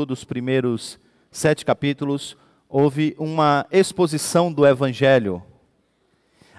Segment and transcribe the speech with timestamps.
[0.00, 0.98] dos primeiros
[1.30, 2.36] sete capítulos,
[2.68, 5.42] houve uma exposição do Evangelho.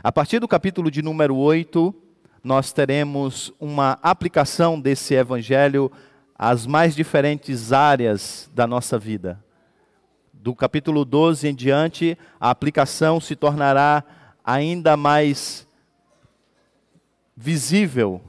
[0.03, 1.93] A partir do capítulo de número 8,
[2.43, 5.91] nós teremos uma aplicação desse Evangelho
[6.38, 9.44] às mais diferentes áreas da nossa vida.
[10.31, 14.04] Do capítulo 12 em diante, a aplicação se tornará
[14.44, 15.68] ainda mais
[17.36, 18.22] visível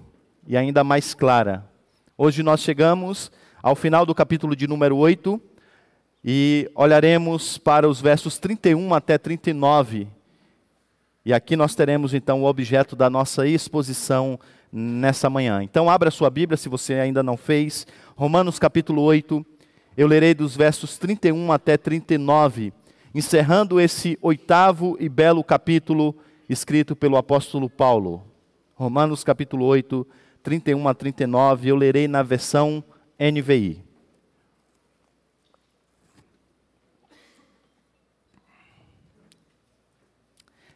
[0.46, 1.68] e ainda mais clara.
[2.16, 3.30] Hoje nós chegamos
[3.64, 5.40] ao final do capítulo de número 8
[6.22, 10.06] e olharemos para os versos 31 até 39.
[11.24, 14.38] E aqui nós teremos então o objeto da nossa exposição
[14.70, 15.62] nessa manhã.
[15.62, 17.86] Então abra sua Bíblia se você ainda não fez.
[18.14, 19.42] Romanos capítulo 8.
[19.96, 22.70] Eu lerei dos versos 31 até 39,
[23.14, 26.14] encerrando esse oitavo e belo capítulo
[26.50, 28.22] escrito pelo apóstolo Paulo.
[28.74, 30.06] Romanos capítulo 8,
[30.42, 32.84] 31 a 39, eu lerei na versão
[33.18, 33.84] NVI.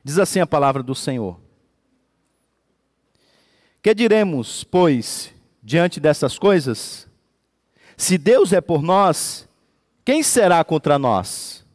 [0.02, 1.38] Diz assim a palavra do Senhor:
[3.82, 7.06] Que diremos, pois, diante dessas coisas?
[7.96, 9.48] Se Deus é por nós,
[10.04, 11.66] quem será contra nós?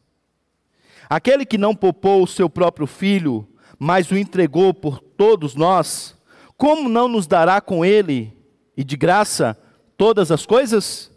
[1.09, 6.15] Aquele que não poupou o seu próprio filho, mas o entregou por todos nós,
[6.57, 8.35] como não nos dará com ele
[8.75, 9.55] e de graça
[10.03, 11.09] todas as coisas?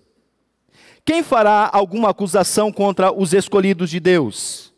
[1.04, 4.72] Quem fará alguma acusação contra os escolhidos de Deus?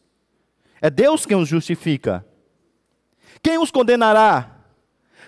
[0.80, 2.24] É Deus quem os justifica.
[3.42, 4.62] Quem os condenará?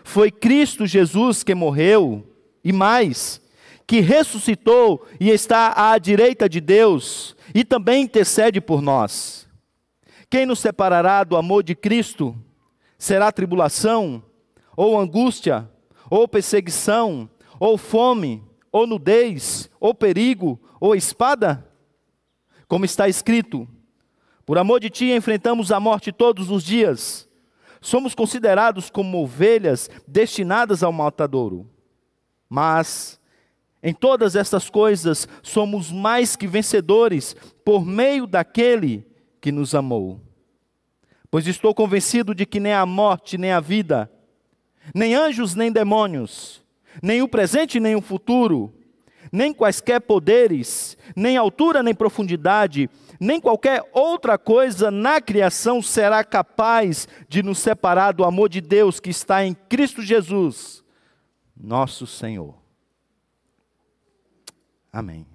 [0.03, 2.27] Foi Cristo Jesus que morreu,
[2.65, 3.39] e mais,
[3.87, 9.47] que ressuscitou e está à direita de Deus e também intercede por nós.
[10.31, 12.35] Quem nos separará do amor de Cristo?
[12.97, 14.23] Será tribulação,
[14.75, 15.69] ou angústia,
[16.09, 18.43] ou perseguição, ou fome,
[18.73, 21.67] ou nudez, ou perigo, ou espada?
[22.69, 23.69] Como está escrito:
[24.47, 27.29] Por amor de ti enfrentamos a morte todos os dias.
[27.81, 31.69] Somos considerados como ovelhas destinadas ao matadouro.
[32.49, 33.21] Mas
[33.83, 39.07] em todas estas coisas somos mais que vencedores por meio daquele
[39.41, 40.21] que nos amou.
[41.31, 44.11] Pois estou convencido de que nem a morte, nem a vida,
[44.95, 46.60] nem anjos, nem demônios,
[47.03, 48.73] nem o presente, nem o futuro,
[49.33, 57.07] nem quaisquer poderes, nem altura, nem profundidade, nem qualquer outra coisa na criação será capaz
[57.29, 60.83] de nos separar do amor de Deus que está em Cristo Jesus,
[61.57, 62.55] nosso Senhor.
[64.93, 65.27] Amém.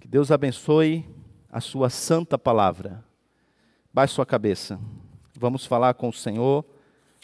[0.00, 1.06] Que Deus abençoe
[1.50, 3.04] a sua santa palavra.
[3.92, 4.80] Baixe sua cabeça.
[5.38, 6.64] Vamos falar com o Senhor.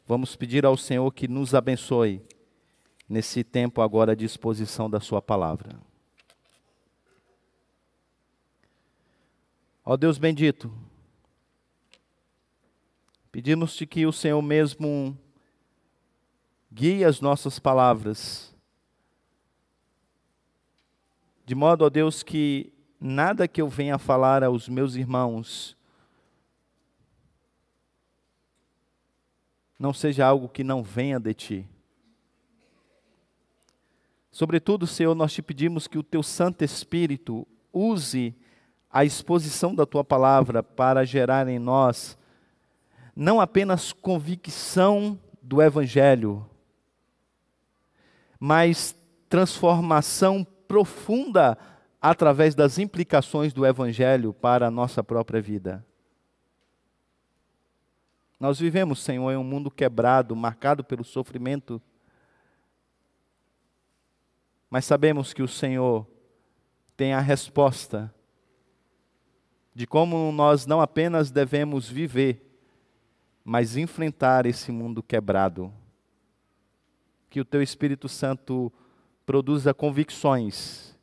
[0.06, 2.22] Vamos pedir ao Senhor que nos abençoe
[3.08, 5.78] nesse tempo agora de exposição da sua palavra.
[9.84, 10.72] Ó Deus bendito,
[13.30, 15.18] pedimos-te que o Senhor mesmo
[16.70, 18.52] guie as nossas palavras
[21.44, 25.76] de modo, ó Deus, que nada que eu venha falar aos meus irmãos
[29.78, 31.68] não seja algo que não venha de ti.
[34.32, 38.34] Sobretudo, Senhor, nós te pedimos que o teu Santo Espírito use
[38.90, 42.18] a exposição da tua palavra para gerar em nós
[43.14, 46.48] não apenas convicção do Evangelho,
[48.40, 48.96] mas
[49.28, 51.58] transformação profunda
[52.00, 55.86] através das implicações do Evangelho para a nossa própria vida.
[58.40, 61.80] Nós vivemos, Senhor, em um mundo quebrado, marcado pelo sofrimento,
[64.72, 66.06] mas sabemos que o Senhor
[66.96, 68.10] tem a resposta
[69.74, 72.42] de como nós não apenas devemos viver,
[73.44, 75.70] mas enfrentar esse mundo quebrado.
[77.28, 78.72] Que o Teu Espírito Santo
[79.26, 80.98] produza convicções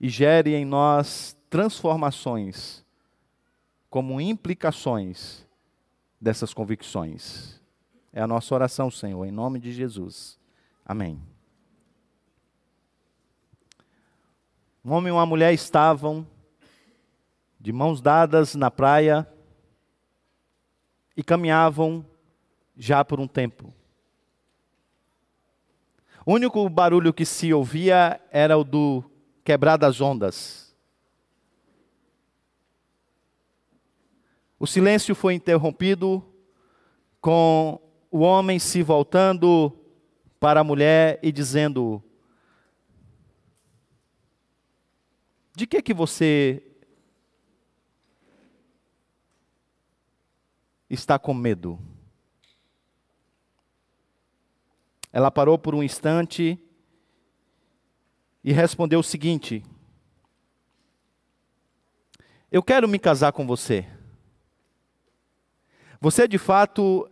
[0.00, 2.84] e gere em nós transformações
[3.88, 5.46] como implicações
[6.20, 7.62] dessas convicções.
[8.12, 10.40] É a nossa oração, Senhor, em nome de Jesus.
[10.84, 11.35] Amém.
[14.86, 16.24] Um homem e uma mulher estavam
[17.58, 19.26] de mãos dadas na praia
[21.16, 22.06] e caminhavam
[22.76, 23.74] já por um tempo.
[26.24, 29.02] O único barulho que se ouvia era o do
[29.42, 30.72] quebrar das ondas.
[34.56, 36.24] O silêncio foi interrompido
[37.20, 39.76] com o homem se voltando
[40.38, 42.00] para a mulher e dizendo:
[45.56, 46.62] De que que você
[50.90, 51.80] está com medo?
[55.10, 56.62] Ela parou por um instante
[58.44, 59.64] e respondeu o seguinte:
[62.52, 63.88] Eu quero me casar com você.
[66.02, 67.10] Você de fato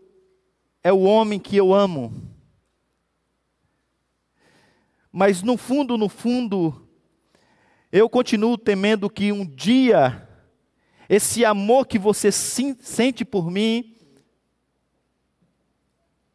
[0.83, 2.13] é o homem que eu amo.
[5.11, 6.84] Mas no fundo, no fundo,
[7.97, 10.29] eu continuo temendo que um dia
[11.09, 13.97] esse amor que você sente por mim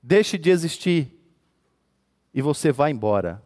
[0.02, 1.12] deixe de existir
[2.34, 3.44] e você vá embora.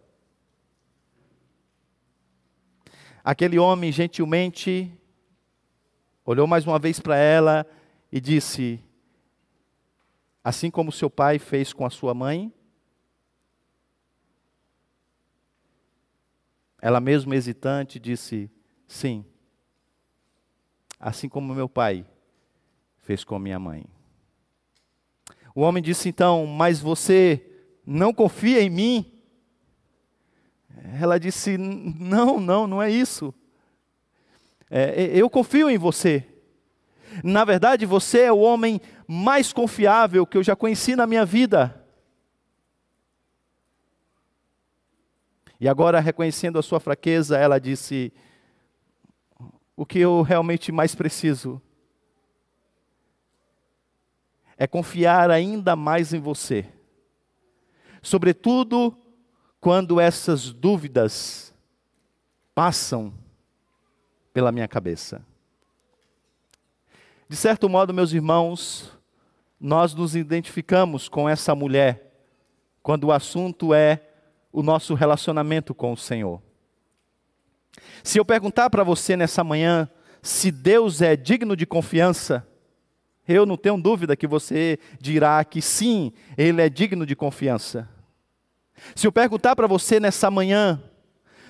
[3.23, 4.95] Aquele homem gentilmente
[6.23, 7.65] olhou mais uma vez para ela
[8.11, 8.79] e disse:
[10.43, 12.53] Assim como seu pai fez com a sua mãe,
[16.83, 18.51] ela mesmo hesitante disse:
[18.85, 19.23] Sim,
[20.99, 22.05] assim como meu pai
[23.03, 23.85] fez com minha mãe.
[25.55, 27.41] O homem disse então: Mas você
[27.85, 29.13] não confia em mim?
[30.99, 33.33] Ela disse: Não, não, não é isso.
[34.69, 36.27] É, eu confio em você.
[37.23, 41.81] Na verdade, você é o homem mais confiável que eu já conheci na minha vida.
[45.59, 48.11] E agora, reconhecendo a sua fraqueza, ela disse:
[49.75, 51.61] O que eu realmente mais preciso
[54.57, 56.65] é confiar ainda mais em você.
[58.01, 58.97] Sobretudo
[59.59, 61.53] quando essas dúvidas
[62.53, 63.13] passam
[64.33, 65.25] pela minha cabeça.
[67.29, 68.91] De certo modo, meus irmãos,
[69.59, 72.11] nós nos identificamos com essa mulher
[72.81, 74.12] quando o assunto é
[74.53, 76.39] o nosso relacionamento com o Senhor.
[78.03, 79.89] Se eu perguntar para você nessa manhã
[80.21, 82.47] se Deus é digno de confiança,
[83.27, 87.89] eu não tenho dúvida que você dirá que sim, Ele é digno de confiança.
[88.95, 90.81] Se eu perguntar para você nessa manhã,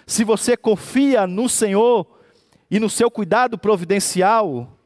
[0.08, 2.08] se você confia no Senhor
[2.70, 4.78] e no seu cuidado providencial,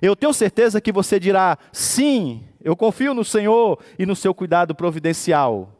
[0.00, 4.74] eu tenho certeza que você dirá: sim, eu confio no Senhor e no seu cuidado
[4.74, 5.77] providencial.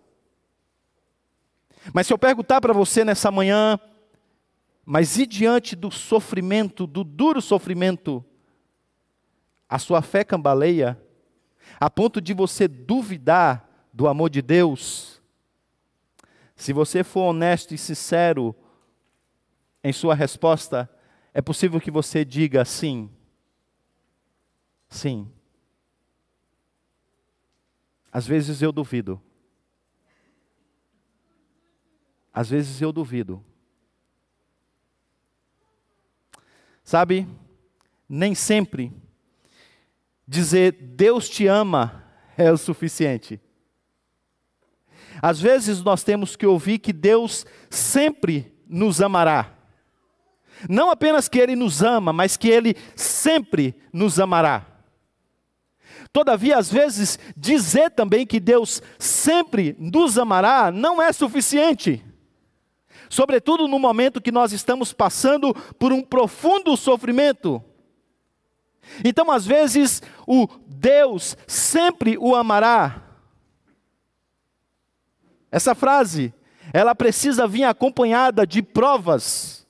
[1.93, 3.79] Mas se eu perguntar para você nessa manhã,
[4.85, 8.25] mas e diante do sofrimento, do duro sofrimento,
[9.69, 11.01] a sua fé cambaleia,
[11.79, 15.23] a ponto de você duvidar do amor de Deus?
[16.57, 18.55] Se você for honesto e sincero
[19.85, 20.91] em sua resposta,
[21.33, 23.11] é possível que você diga sim.
[24.89, 25.31] Sim.
[28.11, 29.23] Às vezes eu duvido.
[32.39, 33.45] Às vezes eu duvido.
[36.85, 37.27] Sabe,
[38.09, 38.93] nem sempre
[40.25, 42.05] dizer Deus te ama
[42.37, 43.41] é o suficiente.
[45.21, 49.53] Às vezes nós temos que ouvir que Deus sempre nos amará.
[50.71, 54.65] Não apenas que Ele nos ama, mas que Ele sempre nos amará.
[56.13, 62.05] Todavia, às vezes, dizer também que Deus sempre nos amará não é suficiente.
[63.09, 67.63] Sobretudo no momento que nós estamos passando por um profundo sofrimento.
[69.05, 73.03] Então, às vezes, o Deus sempre o amará.
[75.51, 76.33] Essa frase,
[76.73, 79.67] ela precisa vir acompanhada de provas,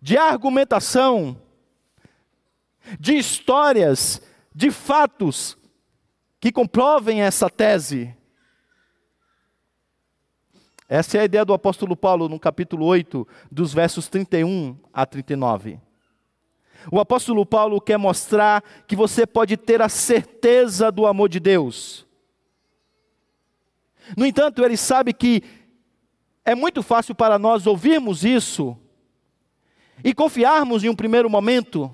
[0.00, 1.40] de argumentação,
[2.98, 4.20] de histórias,
[4.54, 5.56] de fatos
[6.40, 8.14] que comprovem essa tese.
[10.88, 15.80] Essa é a ideia do apóstolo Paulo no capítulo 8, dos versos 31 a 39.
[16.92, 22.06] O apóstolo Paulo quer mostrar que você pode ter a certeza do amor de Deus.
[24.16, 25.42] No entanto, ele sabe que
[26.44, 28.76] é muito fácil para nós ouvirmos isso
[30.02, 31.90] e confiarmos em um primeiro momento,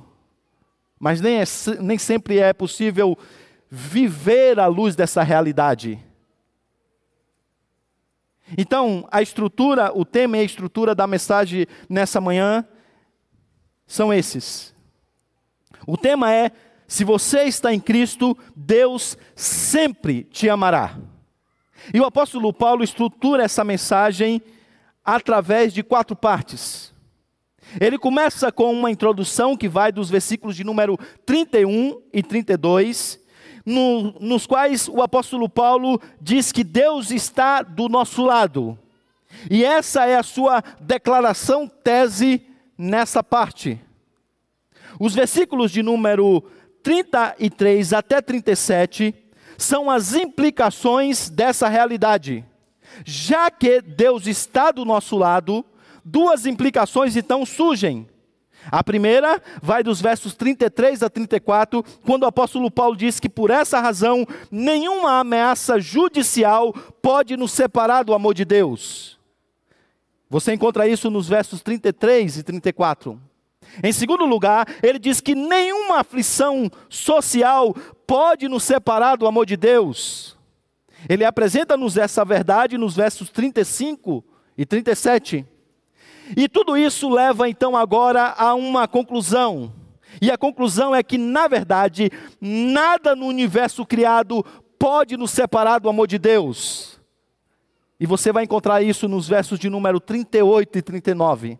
[0.98, 1.44] mas nem, é,
[1.80, 3.16] nem sempre é possível
[3.70, 6.04] viver à luz dessa realidade.
[8.56, 12.64] Então, a estrutura, o tema e a estrutura da mensagem nessa manhã
[13.86, 14.74] são esses.
[15.86, 16.50] O tema é:
[16.86, 20.96] se você está em Cristo, Deus sempre te amará.
[21.94, 24.42] E o apóstolo Paulo estrutura essa mensagem
[25.04, 26.94] através de quatro partes.
[27.80, 33.19] Ele começa com uma introdução que vai dos versículos de número 31 e 32,
[33.70, 38.76] no, nos quais o apóstolo Paulo diz que Deus está do nosso lado.
[39.48, 42.42] E essa é a sua declaração tese
[42.76, 43.80] nessa parte.
[44.98, 46.42] Os versículos de número
[46.82, 49.14] 33 até 37
[49.56, 52.44] são as implicações dessa realidade.
[53.04, 55.64] Já que Deus está do nosso lado,
[56.04, 58.08] duas implicações então surgem.
[58.70, 63.50] A primeira vai dos versos 33 a 34, quando o apóstolo Paulo diz que por
[63.50, 69.18] essa razão nenhuma ameaça judicial pode nos separar do amor de Deus.
[70.28, 73.20] Você encontra isso nos versos 33 e 34.
[73.82, 77.74] Em segundo lugar, ele diz que nenhuma aflição social
[78.06, 80.36] pode nos separar do amor de Deus.
[81.08, 84.24] Ele apresenta-nos essa verdade nos versos 35
[84.56, 85.46] e 37.
[86.36, 89.72] E tudo isso leva então agora a uma conclusão.
[90.20, 92.10] E a conclusão é que, na verdade,
[92.40, 94.44] nada no universo criado
[94.78, 97.00] pode nos separar do amor de Deus.
[97.98, 101.58] E você vai encontrar isso nos versos de número 38 e 39.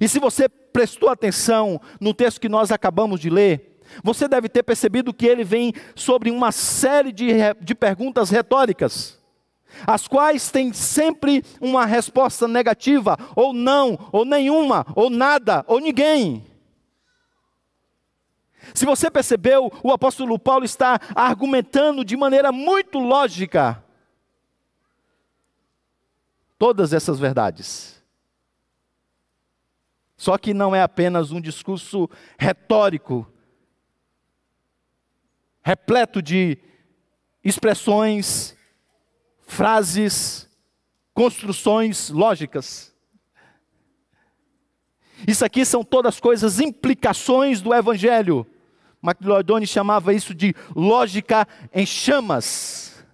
[0.00, 4.62] E se você prestou atenção no texto que nós acabamos de ler, você deve ter
[4.62, 7.28] percebido que ele vem sobre uma série de,
[7.60, 9.23] de perguntas retóricas
[9.86, 16.44] as quais têm sempre uma resposta negativa, ou não, ou nenhuma, ou nada, ou ninguém.
[18.72, 23.82] Se você percebeu, o apóstolo Paulo está argumentando de maneira muito lógica
[26.58, 28.02] todas essas verdades.
[30.16, 33.30] Só que não é apenas um discurso retórico,
[35.62, 36.56] repleto de
[37.42, 38.53] expressões
[39.46, 40.48] frases,
[41.12, 42.94] construções lógicas.
[45.26, 48.46] Isso aqui são todas coisas, implicações do Evangelho.
[49.02, 53.04] McLeod chamava isso de lógica em chamas.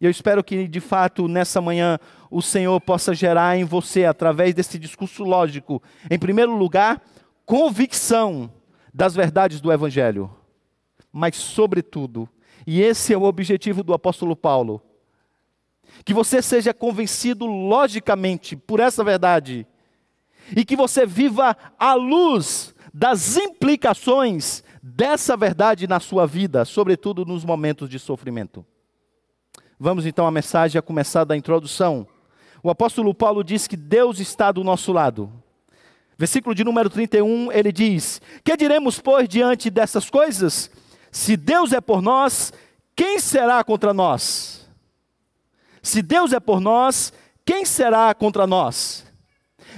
[0.00, 1.98] E eu espero que, de fato, nessa manhã,
[2.30, 7.02] o Senhor possa gerar em você, através desse discurso lógico, em primeiro lugar,
[7.44, 8.52] convicção
[8.94, 10.30] das verdades do Evangelho,
[11.12, 12.28] mas, sobretudo,
[12.70, 14.82] e esse é o objetivo do apóstolo Paulo.
[16.04, 19.66] Que você seja convencido logicamente por essa verdade
[20.54, 27.42] e que você viva à luz das implicações dessa verdade na sua vida, sobretudo nos
[27.42, 28.62] momentos de sofrimento.
[29.80, 32.06] Vamos então à mensagem a começar da introdução.
[32.62, 35.32] O apóstolo Paulo diz que Deus está do nosso lado.
[36.18, 40.70] Versículo de número 31, ele diz: Que diremos, pois, diante dessas coisas?
[41.10, 42.52] Se Deus é por nós,
[42.94, 44.68] quem será contra nós?
[45.82, 47.12] Se Deus é por nós,
[47.44, 49.06] quem será contra nós?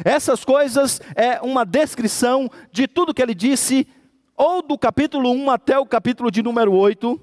[0.04, 3.86] Essas coisas é uma descrição de tudo que ele disse,
[4.36, 7.20] ou do capítulo 1 até o capítulo de número 8,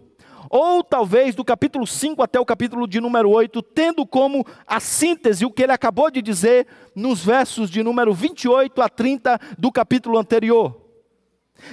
[0.50, 5.46] ou talvez do capítulo 5 até o capítulo de número 8, tendo como a síntese
[5.46, 10.18] o que ele acabou de dizer nos versos de número 28 a 30 do capítulo
[10.18, 10.87] anterior.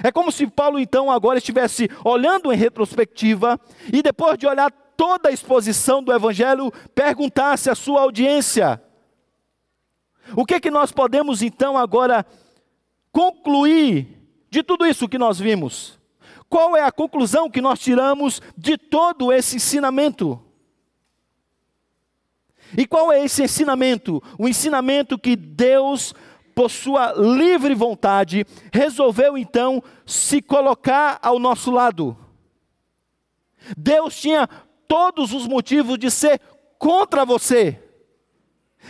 [0.03, 3.59] É como se Paulo então agora estivesse olhando em retrospectiva
[3.91, 8.81] e depois de olhar toda a exposição do evangelho, perguntasse à sua audiência:
[10.35, 12.25] O que é que nós podemos então agora
[13.11, 14.07] concluir
[14.49, 15.99] de tudo isso que nós vimos?
[16.49, 20.41] Qual é a conclusão que nós tiramos de todo esse ensinamento?
[22.77, 24.21] E qual é esse ensinamento?
[24.37, 26.13] O ensinamento que Deus
[26.55, 32.17] por sua livre vontade, resolveu então se colocar ao nosso lado.
[33.77, 34.47] Deus tinha
[34.87, 36.39] todos os motivos de ser
[36.79, 37.81] contra você.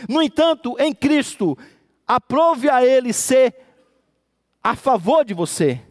[0.08, 1.58] No entanto, em Cristo,
[2.06, 3.54] aprove a Ele ser
[4.62, 5.82] a favor de você.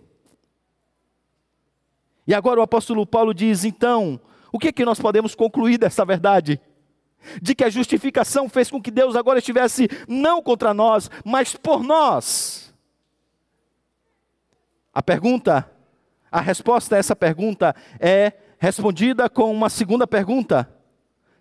[2.27, 4.19] E agora o apóstolo Paulo diz: então,
[4.51, 6.61] o que, é que nós podemos concluir dessa verdade?
[7.41, 11.83] De que a justificação fez com que Deus agora estivesse não contra nós, mas por
[11.83, 12.73] nós.
[14.93, 15.69] A pergunta,
[16.31, 20.69] a resposta a essa pergunta é respondida com uma segunda pergunta: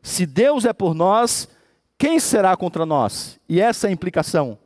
[0.03, 1.49] se Deus é por nós,
[1.97, 3.39] quem será contra nós?
[3.49, 4.59] E essa é a implicação.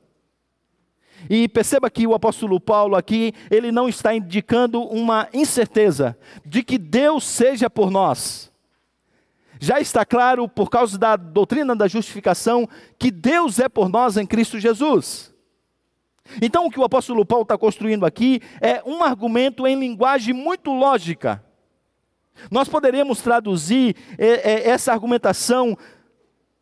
[1.29, 6.79] E perceba que o apóstolo Paulo aqui, ele não está indicando uma incerteza de que
[6.79, 8.53] Deus seja por nós.
[9.61, 14.27] Já está claro, por causa da doutrina da justificação, que Deus é por nós em
[14.27, 15.35] Cristo Jesus.
[16.43, 20.73] Então, o que o apóstolo Paulo está construindo aqui é um argumento em linguagem muito
[20.73, 21.43] lógica.
[22.51, 25.77] Nós poderíamos traduzir é, é, essa argumentação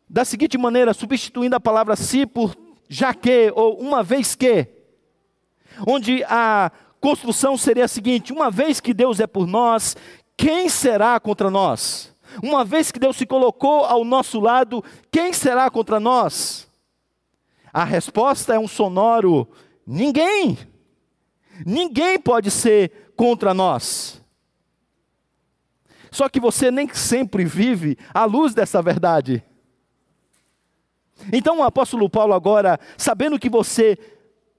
[0.09, 2.55] da seguinte maneira, substituindo a palavra se por
[2.89, 4.67] já que, ou uma vez que,
[5.85, 9.95] onde a construção seria a seguinte: uma vez que Deus é por nós,
[10.35, 12.15] quem será contra nós?
[12.41, 16.67] Uma vez que Deus se colocou ao nosso lado, quem será contra nós?
[17.73, 19.47] A resposta é um sonoro:
[19.85, 20.57] ninguém.
[21.65, 24.21] Ninguém pode ser contra nós.
[26.11, 29.43] Só que você nem sempre vive à luz dessa verdade.
[31.33, 33.97] Então o apóstolo Paulo, agora, sabendo que você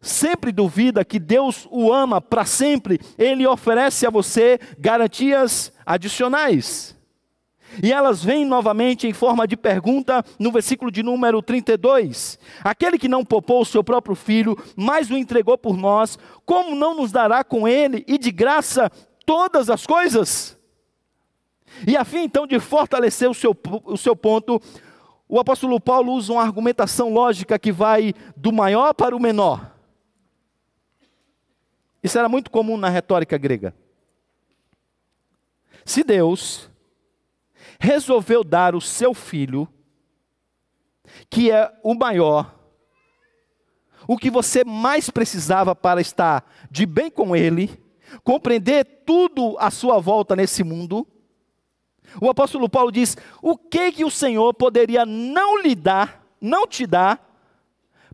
[0.01, 6.98] sempre duvida que Deus o ama para sempre, ele oferece a você garantias adicionais.
[7.83, 12.39] E elas vêm novamente em forma de pergunta no versículo de número 32.
[12.63, 16.95] Aquele que não poupou o seu próprio filho, mas o entregou por nós, como não
[16.95, 18.91] nos dará com ele e de graça
[19.25, 20.59] todas as coisas?
[21.87, 24.61] E a fim então de fortalecer o seu, o seu ponto,
[25.29, 29.77] o apóstolo Paulo usa uma argumentação lógica que vai do maior para o menor.
[32.03, 33.75] Isso era muito comum na retórica grega.
[35.85, 36.71] Se Deus
[37.79, 39.69] resolveu dar o seu filho,
[41.31, 42.55] que é o maior,
[44.07, 47.83] o que você mais precisava para estar de bem com Ele,
[48.25, 51.07] compreender tudo à sua volta nesse mundo,
[52.21, 56.87] o apóstolo Paulo diz: o que que o Senhor poderia não lhe dar, não te
[56.87, 57.23] dar,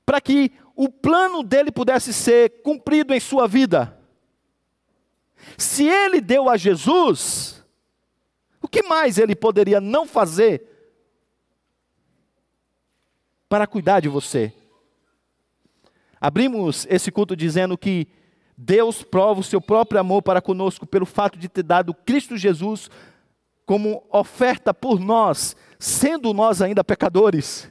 [0.04, 3.96] para que o plano dele pudesse ser cumprido em sua vida?
[5.56, 7.63] Se ele deu a Jesus,
[8.64, 10.62] o que mais ele poderia não fazer
[13.46, 14.54] para cuidar de você?
[16.18, 18.08] Abrimos esse culto dizendo que
[18.56, 22.88] Deus prova o seu próprio amor para conosco pelo fato de ter dado Cristo Jesus
[23.66, 27.70] como oferta por nós, sendo nós ainda pecadores.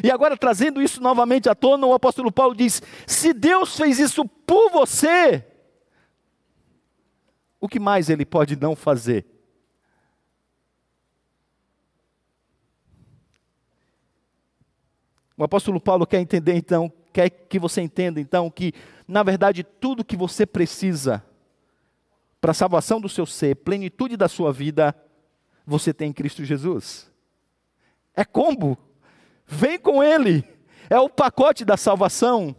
[0.00, 4.24] E agora, trazendo isso novamente à tona, o apóstolo Paulo diz: se Deus fez isso
[4.46, 5.44] por você,
[7.60, 9.33] o que mais ele pode não fazer?
[15.36, 18.72] O apóstolo Paulo quer entender então, quer que você entenda então que,
[19.06, 21.24] na verdade, tudo que você precisa
[22.40, 24.94] para a salvação do seu ser, plenitude da sua vida,
[25.66, 27.10] você tem em Cristo Jesus.
[28.14, 28.78] É combo.
[29.46, 30.44] Vem com Ele.
[30.88, 32.54] É o pacote da salvação.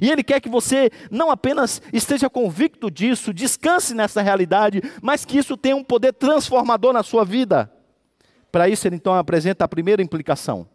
[0.00, 5.38] E Ele quer que você não apenas esteja convicto disso, descanse nessa realidade, mas que
[5.38, 7.72] isso tenha um poder transformador na sua vida.
[8.52, 10.68] Para isso, Ele então apresenta a primeira implicação.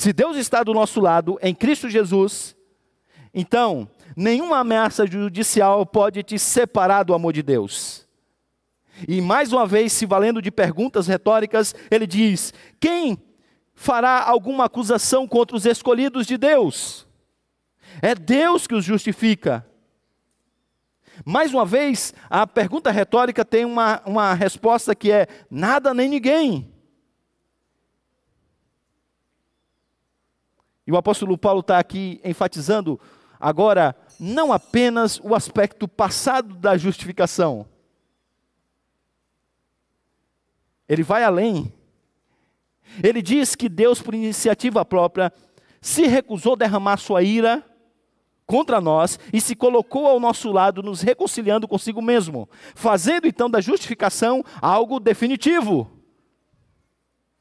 [0.00, 2.56] Se Deus está do nosso lado, em Cristo Jesus,
[3.34, 3.86] então
[4.16, 8.08] nenhuma ameaça judicial pode te separar do amor de Deus.
[9.06, 13.22] E mais uma vez, se valendo de perguntas retóricas, ele diz: Quem
[13.74, 17.06] fará alguma acusação contra os escolhidos de Deus?
[18.00, 19.68] É Deus que os justifica.
[21.26, 26.69] Mais uma vez, a pergunta retórica tem uma, uma resposta que é: nada nem ninguém.
[30.90, 32.98] E o apóstolo Paulo está aqui enfatizando
[33.38, 37.64] agora não apenas o aspecto passado da justificação,
[40.88, 41.72] Ele vai além.
[43.00, 45.32] Ele diz que Deus, por iniciativa própria,
[45.80, 47.64] se recusou a derramar sua ira
[48.44, 53.60] contra nós e se colocou ao nosso lado, nos reconciliando consigo mesmo, fazendo então da
[53.60, 55.88] justificação algo definitivo.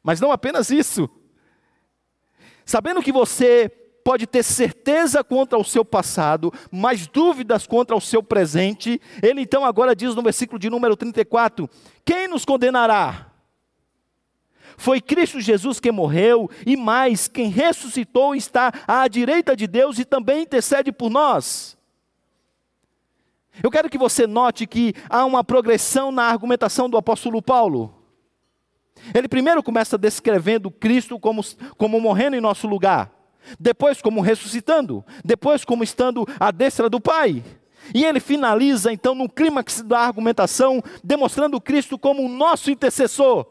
[0.03, 1.09] Mas não apenas isso.
[2.69, 3.67] Sabendo que você
[4.03, 9.65] pode ter certeza contra o seu passado, mas dúvidas contra o seu presente, ele então
[9.65, 11.67] agora diz no versículo de número 34:
[12.05, 13.31] Quem nos condenará?
[14.77, 20.05] Foi Cristo Jesus que morreu, e mais, quem ressuscitou está à direita de Deus e
[20.05, 21.75] também intercede por nós.
[23.63, 27.98] Eu quero que você note que há uma progressão na argumentação do apóstolo Paulo.
[29.13, 31.43] Ele primeiro começa descrevendo Cristo como,
[31.77, 33.11] como morrendo em nosso lugar,
[33.59, 37.43] depois como ressuscitando, depois como estando à destra do Pai.
[37.93, 43.45] E ele finaliza então no clímax da argumentação, demonstrando Cristo como o nosso intercessor.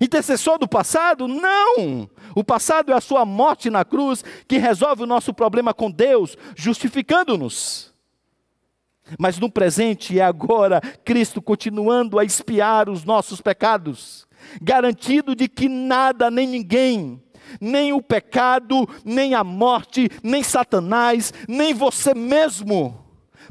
[0.00, 1.28] Intercessor do passado?
[1.28, 2.08] Não!
[2.34, 6.36] O passado é a sua morte na cruz que resolve o nosso problema com Deus,
[6.56, 7.93] justificando-nos.
[9.18, 14.26] Mas no presente é agora Cristo continuando a expiar os nossos pecados,
[14.60, 17.22] garantido de que nada nem ninguém,
[17.60, 23.04] nem o pecado, nem a morte, nem Satanás, nem você mesmo,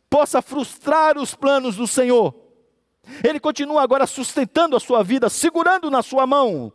[0.10, 2.44] possa frustrar os planos do Senhor
[3.24, 6.72] ele continua agora sustentando a sua vida, segurando na sua mão.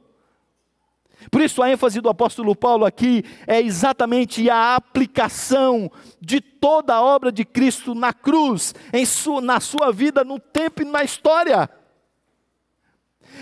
[1.30, 7.02] Por isso, a ênfase do apóstolo Paulo aqui é exatamente a aplicação de toda a
[7.02, 11.68] obra de Cristo na cruz, em sua, na sua vida, no tempo e na história.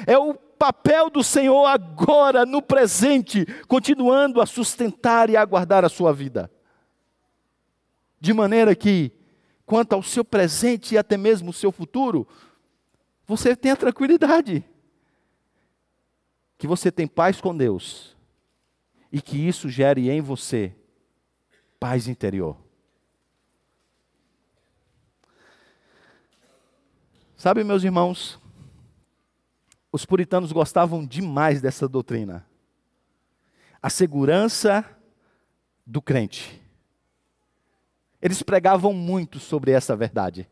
[0.06, 5.88] É o papel do Senhor agora, no presente, continuando a sustentar e a guardar a
[5.88, 6.50] sua vida.
[8.18, 9.12] De maneira que,
[9.64, 12.26] quanto ao seu presente e até mesmo o seu futuro,
[13.26, 14.64] você tenha tranquilidade.
[16.58, 18.16] Que você tem paz com Deus
[19.12, 20.74] e que isso gere em você
[21.78, 22.56] paz interior.
[27.36, 28.40] Sabe, meus irmãos,
[29.92, 32.46] os puritanos gostavam demais dessa doutrina.
[33.80, 34.84] A segurança
[35.86, 36.60] do crente.
[38.20, 40.48] Eles pregavam muito sobre essa verdade.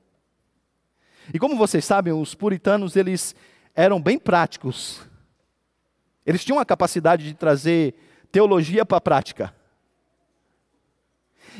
[1.32, 3.34] E como vocês sabem, os puritanos eles
[3.74, 5.00] eram bem práticos.
[6.26, 7.94] Eles tinham a capacidade de trazer
[8.32, 9.54] teologia para a prática.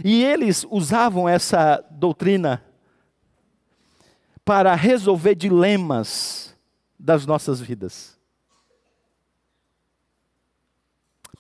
[0.03, 2.65] E eles usavam essa doutrina
[4.45, 6.57] para resolver dilemas
[6.99, 8.19] das nossas vidas.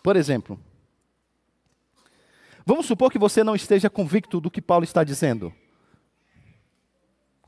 [0.02, 0.60] Por exemplo,
[2.64, 5.52] vamos supor que você não esteja convicto do que Paulo está dizendo.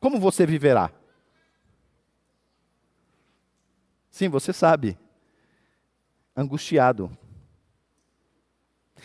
[0.01, 0.91] Como você viverá?
[4.11, 4.99] Sim, você sabe.
[6.37, 7.17] Angustiado.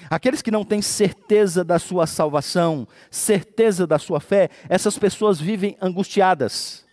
[0.10, 5.78] Aqueles que não têm certeza da sua salvação, certeza da sua fé, essas pessoas vivem
[5.82, 6.86] angustiadas.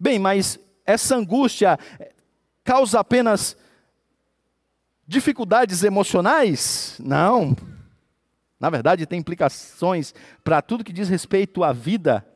[0.00, 1.78] Bem, mas essa angústia
[2.64, 3.56] causa apenas
[5.06, 6.96] dificuldades emocionais?
[6.98, 7.56] Não.
[8.58, 12.26] Na verdade, tem implicações para tudo que diz respeito à vida.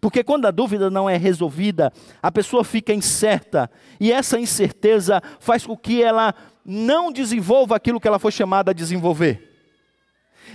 [0.00, 5.66] Porque quando a dúvida não é resolvida, a pessoa fica incerta, e essa incerteza faz
[5.66, 6.34] com que ela
[6.64, 9.50] não desenvolva aquilo que ela foi chamada a desenvolver.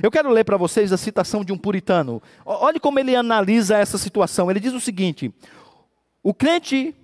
[0.01, 2.21] Eu quero ler para vocês a citação de um puritano.
[2.45, 4.49] Olhe como ele analisa essa situação.
[4.49, 5.33] Ele diz o seguinte:
[6.23, 6.95] o crente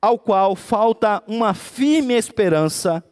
[0.00, 3.04] ao qual falta uma firme esperança,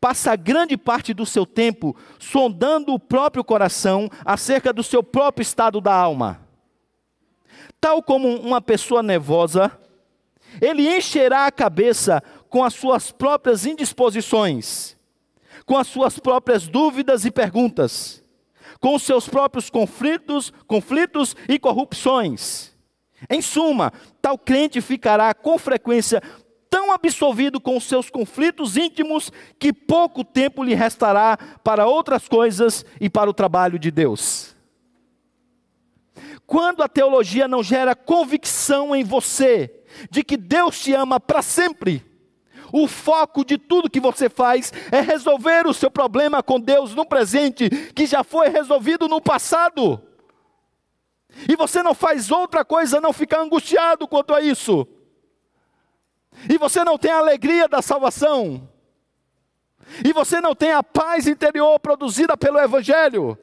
[0.00, 5.80] passa grande parte do seu tempo sondando o próprio coração acerca do seu próprio estado
[5.80, 6.43] da alma.
[7.84, 9.70] Tal como uma pessoa nervosa,
[10.58, 14.96] ele encherá a cabeça com as suas próprias indisposições,
[15.66, 18.24] com as suas próprias dúvidas e perguntas,
[18.80, 22.72] com os seus próprios conflitos, conflitos e corrupções.
[23.28, 23.92] Em suma,
[24.22, 26.22] tal crente ficará com frequência
[26.70, 32.82] tão absolvido com os seus conflitos íntimos que pouco tempo lhe restará para outras coisas
[32.98, 34.53] e para o trabalho de Deus.
[36.54, 42.06] Quando a teologia não gera convicção em você de que Deus te ama para sempre,
[42.72, 47.04] o foco de tudo que você faz é resolver o seu problema com Deus no
[47.04, 50.00] presente, que já foi resolvido no passado.
[51.48, 54.86] E você não faz outra coisa não ficar angustiado quanto a isso.
[56.48, 58.70] E você não tem a alegria da salvação.
[60.04, 63.36] E você não tem a paz interior produzida pelo Evangelho.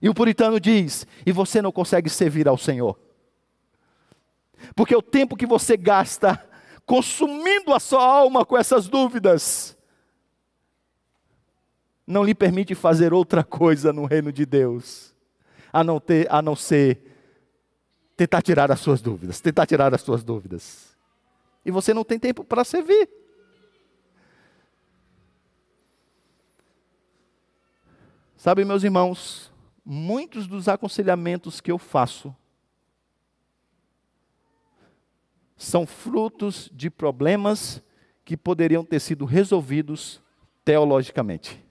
[0.00, 2.98] E o puritano diz: e você não consegue servir ao Senhor.
[4.74, 6.42] Porque o tempo que você gasta
[6.86, 9.76] consumindo a sua alma com essas dúvidas,
[12.06, 15.12] não lhe permite fazer outra coisa no reino de Deus,
[15.72, 17.02] a não, ter, a não ser
[18.16, 20.96] tentar tirar as suas dúvidas, tentar tirar as suas dúvidas.
[21.64, 23.10] E você não tem tempo para servir.
[28.36, 29.45] Sabe, meus irmãos,
[29.88, 32.34] muitos dos aconselhamentos que eu faço
[35.56, 37.80] são frutos de problemas
[38.24, 40.20] que poderiam ter sido resolvidos
[40.64, 41.64] teologicamente.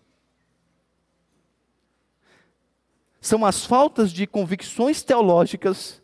[3.19, 6.01] São as faltas de convicções teológicas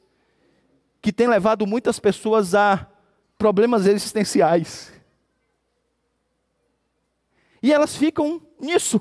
[1.02, 2.88] que têm levado muitas pessoas a
[3.38, 4.92] problemas existenciais.
[7.64, 9.00] E elas ficam nisso.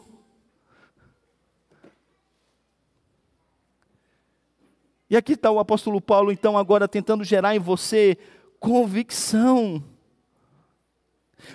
[5.10, 8.16] E aqui está o apóstolo Paulo, então, agora tentando gerar em você
[8.60, 9.82] convicção.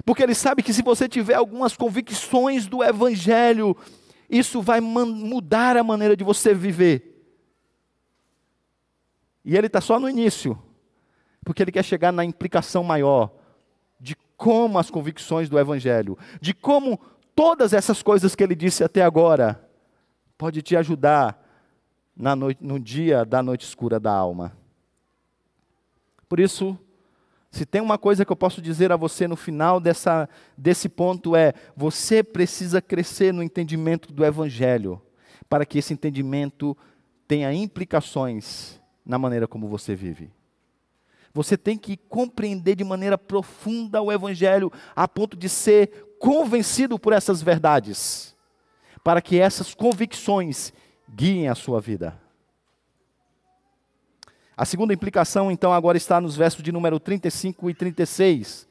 [0.04, 3.78] Porque ele sabe que se você tiver algumas convicções do Evangelho,
[4.30, 7.14] isso vai mudar a maneira de você viver.
[9.46, 10.58] E ele está só no início,
[11.46, 13.32] porque ele quer chegar na implicação maior
[14.02, 17.00] de como as convicções do Evangelho, de como
[17.34, 19.64] todas essas coisas que ele disse até agora,
[20.38, 21.45] pode te ajudar
[22.16, 24.56] na noite, no dia da noite escura da alma.
[26.30, 26.78] Por isso,
[27.52, 31.36] se tem uma coisa que eu posso dizer a você no final dessa, desse ponto
[31.36, 35.02] é: você precisa crescer no entendimento do Evangelho,
[35.50, 36.76] para que esse entendimento
[37.28, 40.32] tenha implicações na maneira como você vive.
[41.34, 47.14] Você tem que compreender de maneira profunda o Evangelho, a ponto de ser convencido por
[47.14, 48.36] essas verdades,
[49.04, 50.74] para que essas convicções
[51.14, 52.20] guiem a sua vida.
[54.58, 58.68] A segunda implicação, então, agora está nos versos de número 35 e 36.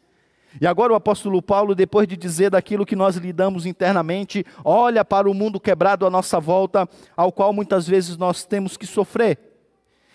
[0.60, 5.28] E agora o apóstolo Paulo, depois de dizer daquilo que nós lidamos internamente, olha para
[5.28, 9.38] o mundo quebrado à nossa volta, ao qual muitas vezes nós temos que sofrer.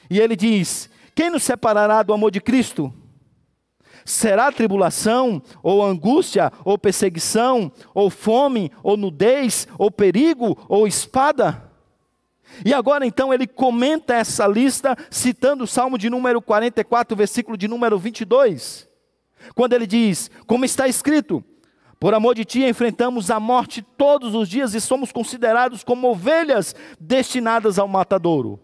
[0.10, 2.92] E ele diz: Quem nos separará do amor de Cristo?
[4.06, 11.69] Será tribulação, ou angústia, ou perseguição, ou fome, ou nudez, ou perigo, ou espada?
[12.66, 17.68] E agora então ele comenta essa lista, citando o Salmo de número 44, versículo de
[17.68, 18.88] número 22.
[19.56, 21.44] Quando ele diz: Como está escrito,
[22.00, 26.76] por amor de ti enfrentamos a morte todos os dias e somos considerados como ovelhas
[27.00, 28.60] destinadas ao matadouro.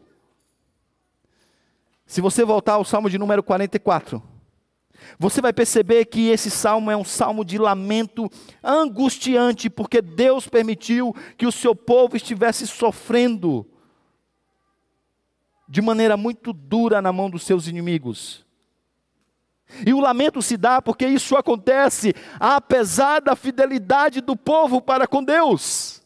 [2.06, 4.22] Se você voltar ao Salmo de número 44,
[5.18, 8.30] você vai perceber que esse salmo é um salmo de lamento
[8.64, 13.66] angustiante, porque Deus permitiu que o seu povo estivesse sofrendo
[15.68, 18.46] de maneira muito dura na mão dos seus inimigos.
[19.86, 25.24] E o lamento se dá porque isso acontece apesar da fidelidade do povo para com
[25.24, 26.04] Deus.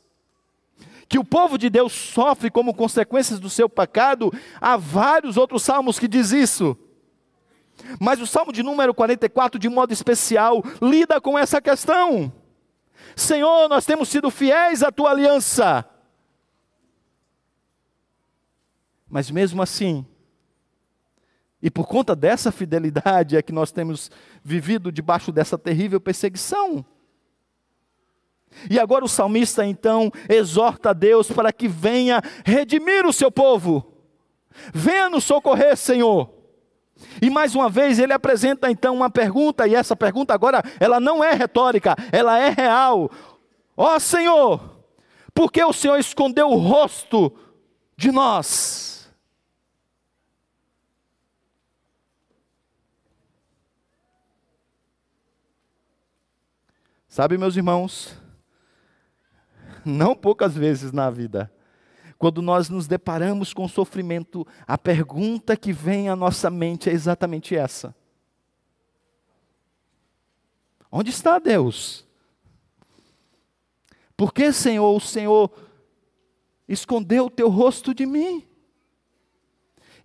[1.08, 6.00] Que o povo de Deus sofre como consequências do seu pecado, há vários outros salmos
[6.00, 6.78] que diz isso.
[8.00, 12.32] Mas o salmo de número 44, de modo especial, lida com essa questão.
[13.15, 15.86] Senhor, nós temos sido fiéis à tua aliança.
[19.10, 20.06] Mas mesmo assim,
[21.62, 24.10] e por conta dessa fidelidade é que nós temos
[24.43, 26.86] vivido debaixo dessa terrível perseguição.
[28.69, 33.93] E agora o salmista então exorta a Deus para que venha redimir o seu povo.
[34.74, 36.34] Venha nos socorrer, Senhor.
[37.22, 41.24] E mais uma vez ele apresenta então uma pergunta, e essa pergunta agora, ela não
[41.24, 43.10] é retórica, ela é real.
[43.76, 44.84] Ó oh, Senhor,
[45.34, 47.34] por que o Senhor escondeu o rosto
[47.95, 48.99] de nós?
[57.10, 58.15] Sabe, meus irmãos,
[59.84, 61.52] não poucas vezes na vida,
[62.19, 67.56] quando nós nos deparamos com sofrimento, a pergunta que vem à nossa mente é exatamente
[67.56, 67.95] essa:
[70.91, 72.06] Onde está Deus?
[74.15, 75.52] Por que, Senhor, o Senhor
[76.67, 78.48] escondeu o teu rosto de mim?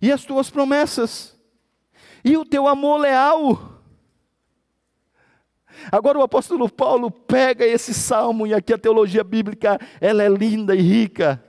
[0.01, 1.37] E as tuas promessas?
[2.23, 3.74] E o teu amor leal?
[5.91, 10.75] Agora o apóstolo Paulo pega esse salmo, e aqui a teologia bíblica, ela é linda
[10.75, 11.43] e rica.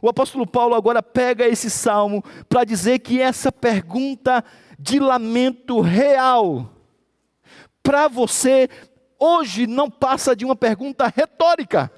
[0.00, 4.44] O apóstolo Paulo agora pega esse salmo para dizer que essa pergunta
[4.78, 6.70] de lamento real,
[7.82, 8.68] para você,
[9.18, 11.90] hoje não passa de uma pergunta retórica.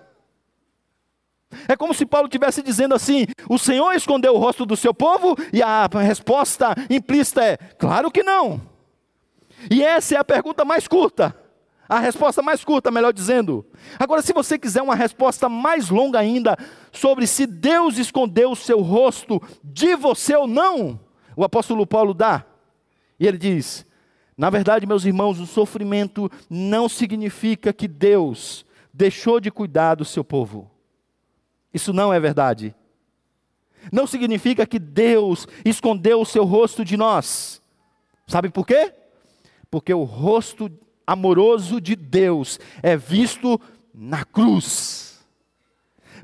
[1.68, 5.36] É como se Paulo estivesse dizendo assim: o Senhor escondeu o rosto do seu povo?
[5.52, 8.69] E a resposta implícita é: claro que não.
[9.68, 11.34] E essa é a pergunta mais curta.
[11.88, 13.66] A resposta mais curta, melhor dizendo.
[13.98, 16.56] Agora, se você quiser uma resposta mais longa ainda
[16.92, 21.00] sobre se Deus escondeu o seu rosto de você ou não,
[21.34, 22.44] o apóstolo Paulo dá.
[23.18, 23.84] E ele diz:
[24.36, 30.22] Na verdade, meus irmãos, o sofrimento não significa que Deus deixou de cuidar do seu
[30.22, 30.70] povo.
[31.74, 32.72] Isso não é verdade.
[33.90, 37.60] Não significa que Deus escondeu o seu rosto de nós.
[38.28, 38.94] Sabe por quê?
[39.70, 40.70] Porque o rosto
[41.06, 43.60] amoroso de Deus é visto
[43.94, 45.24] na cruz.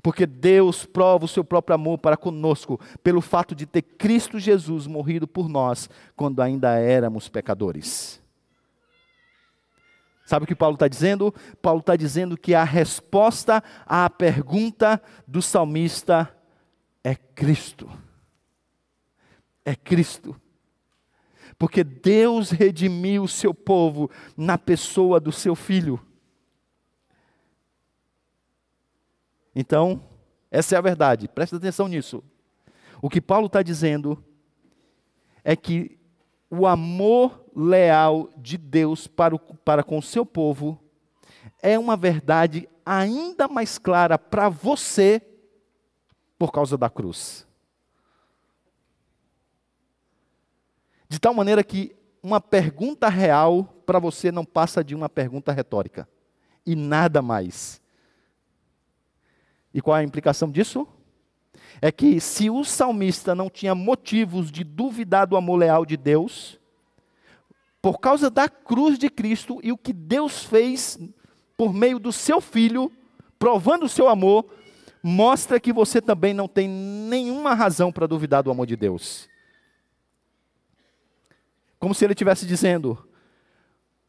[0.02, 4.86] Porque Deus prova o seu próprio amor para conosco, pelo fato de ter Cristo Jesus
[4.86, 8.20] morrido por nós quando ainda éramos pecadores.
[10.24, 11.32] Sabe o que Paulo está dizendo?
[11.62, 16.34] Paulo está dizendo que a resposta à pergunta do salmista
[17.02, 17.88] é Cristo.
[19.64, 20.40] É Cristo
[21.58, 26.00] porque Deus redimiu o seu povo na pessoa do seu filho.
[29.54, 30.02] Então,
[30.50, 32.22] essa é a verdade, presta atenção nisso.
[33.00, 34.22] O que Paulo está dizendo
[35.42, 35.98] é que
[36.50, 40.78] o amor leal de Deus para, o, para com o seu povo
[41.62, 45.22] é uma verdade ainda mais clara para você
[46.38, 47.45] por causa da cruz.
[51.08, 56.08] De tal maneira que uma pergunta real para você não passa de uma pergunta retórica.
[56.66, 57.80] E nada mais.
[59.72, 60.86] E qual é a implicação disso?
[61.80, 66.58] É que se o salmista não tinha motivos de duvidar do amor leal de Deus,
[67.80, 70.98] por causa da cruz de Cristo e o que Deus fez
[71.56, 72.90] por meio do seu filho,
[73.38, 74.46] provando o seu amor,
[75.02, 79.28] mostra que você também não tem nenhuma razão para duvidar do amor de Deus.
[81.78, 83.08] Como se ele estivesse dizendo: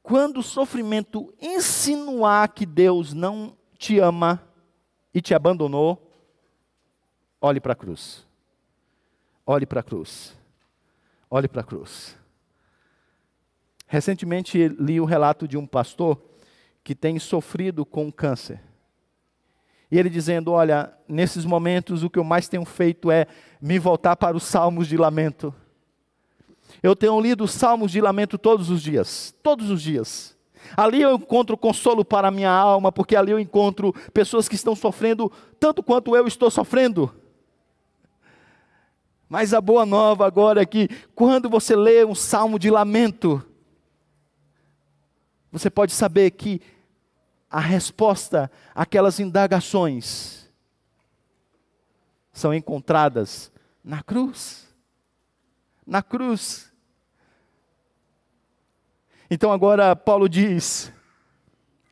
[0.01, 4.41] quando o sofrimento insinuar que Deus não te ama
[5.13, 6.11] e te abandonou,
[7.41, 8.25] olhe para a cruz.
[9.45, 10.37] Olhe para a cruz.
[11.29, 12.17] Olhe para a cruz.
[13.85, 16.21] Recentemente li o relato de um pastor
[16.83, 18.61] que tem sofrido com câncer.
[19.89, 23.27] E ele dizendo: Olha, nesses momentos o que eu mais tenho feito é
[23.61, 25.53] me voltar para os salmos de lamento.
[26.81, 30.37] Eu tenho lido os salmos de lamento todos os dias, todos os dias.
[30.75, 34.75] Ali eu encontro consolo para a minha alma, porque ali eu encontro pessoas que estão
[34.75, 37.13] sofrendo tanto quanto eu estou sofrendo.
[39.29, 43.43] Mas a boa nova agora é que quando você lê um salmo de lamento,
[45.51, 46.61] você pode saber que
[47.49, 50.49] a resposta àquelas indagações
[52.31, 53.51] são encontradas
[53.83, 54.67] na cruz.
[55.85, 56.66] Na cruz.
[59.29, 60.91] Então agora Paulo diz: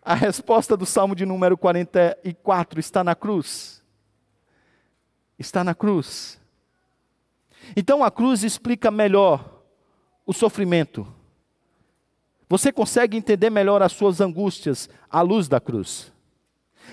[0.02, 3.84] a resposta do Salmo de número 44 está na cruz.
[5.38, 6.40] Está na cruz.
[7.76, 9.64] Então a cruz explica melhor
[10.26, 11.08] o sofrimento.
[12.48, 16.14] Você consegue entender melhor as suas angústias à luz da cruz.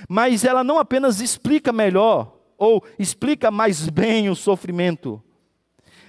[0.08, 5.22] Mas ela não apenas explica melhor ou explica mais bem o sofrimento,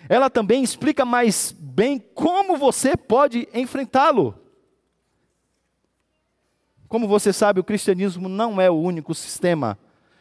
[0.09, 4.35] ela também explica mais bem como você pode enfrentá-lo.
[6.87, 9.77] Como você sabe, o cristianismo não é o único sistema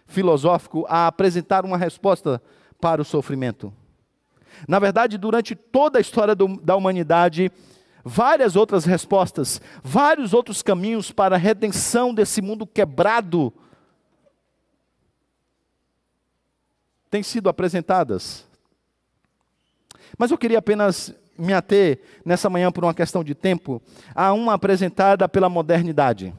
[0.07, 2.43] filosófico a apresentar uma resposta
[2.81, 3.73] para o sofrimento.
[4.69, 7.51] Na verdade, durante toda a história do, da humanidade,
[8.05, 13.53] várias outras respostas, vários outros caminhos para a redenção desse mundo quebrado
[17.11, 18.47] têm sido apresentadas.
[20.19, 23.81] Mas eu queria apenas me ater nessa manhã por uma questão de tempo
[24.15, 26.35] a uma apresentada pela modernidade.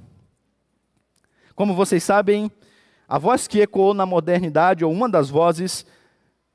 [1.55, 2.51] Como vocês sabem,
[3.07, 5.85] a voz que ecoou na modernidade, ou uma das vozes,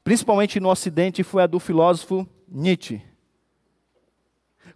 [0.02, 3.09] principalmente no Ocidente, foi a do filósofo Nietzsche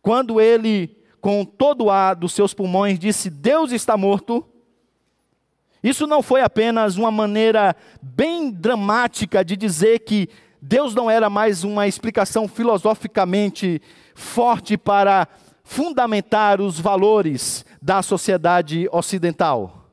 [0.02, 4.44] quando ele, com todo o ar dos seus pulmões, disse: Deus está morto,
[5.82, 10.28] isso não foi apenas uma maneira bem dramática de dizer que
[10.64, 13.82] Deus não era mais uma explicação filosoficamente
[14.14, 15.26] forte para
[15.64, 19.90] fundamentar os valores da sociedade ocidental.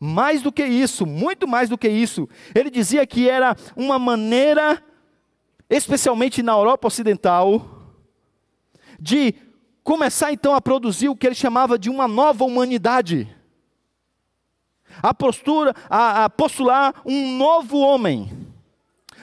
[0.00, 4.82] Mais do que isso, muito mais do que isso, ele dizia que era uma maneira,
[5.68, 7.92] especialmente na Europa Ocidental,
[8.98, 9.34] de
[9.82, 13.28] começar então a produzir o que ele chamava de uma nova humanidade.
[15.02, 18.53] A postura, a, a postular um novo homem.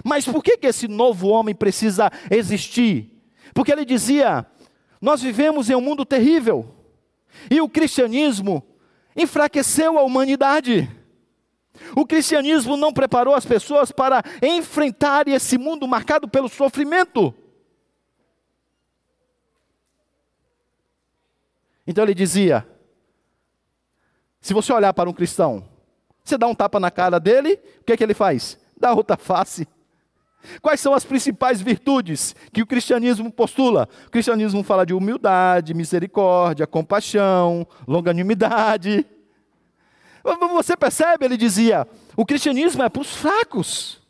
[0.04, 3.22] Mas por que, que esse novo homem precisa existir?
[3.54, 4.46] Porque ele dizia:
[5.00, 6.74] nós vivemos em um mundo terrível,
[7.50, 8.64] e o cristianismo
[9.16, 10.90] enfraqueceu a humanidade.
[11.96, 17.34] O cristianismo não preparou as pessoas para enfrentar esse mundo marcado pelo sofrimento.
[21.86, 22.68] Então ele dizia:
[24.40, 25.68] se você olhar para um cristão,
[26.24, 28.58] você dá um tapa na cara dele, o que é que ele faz?
[28.78, 29.68] Dá outra face.
[30.62, 33.88] Quais são as principais virtudes que o cristianismo postula?
[34.08, 39.06] O cristianismo fala de humildade, misericórdia, compaixão, longanimidade.
[40.54, 44.02] Você percebe, ele dizia, o cristianismo é para os fracos.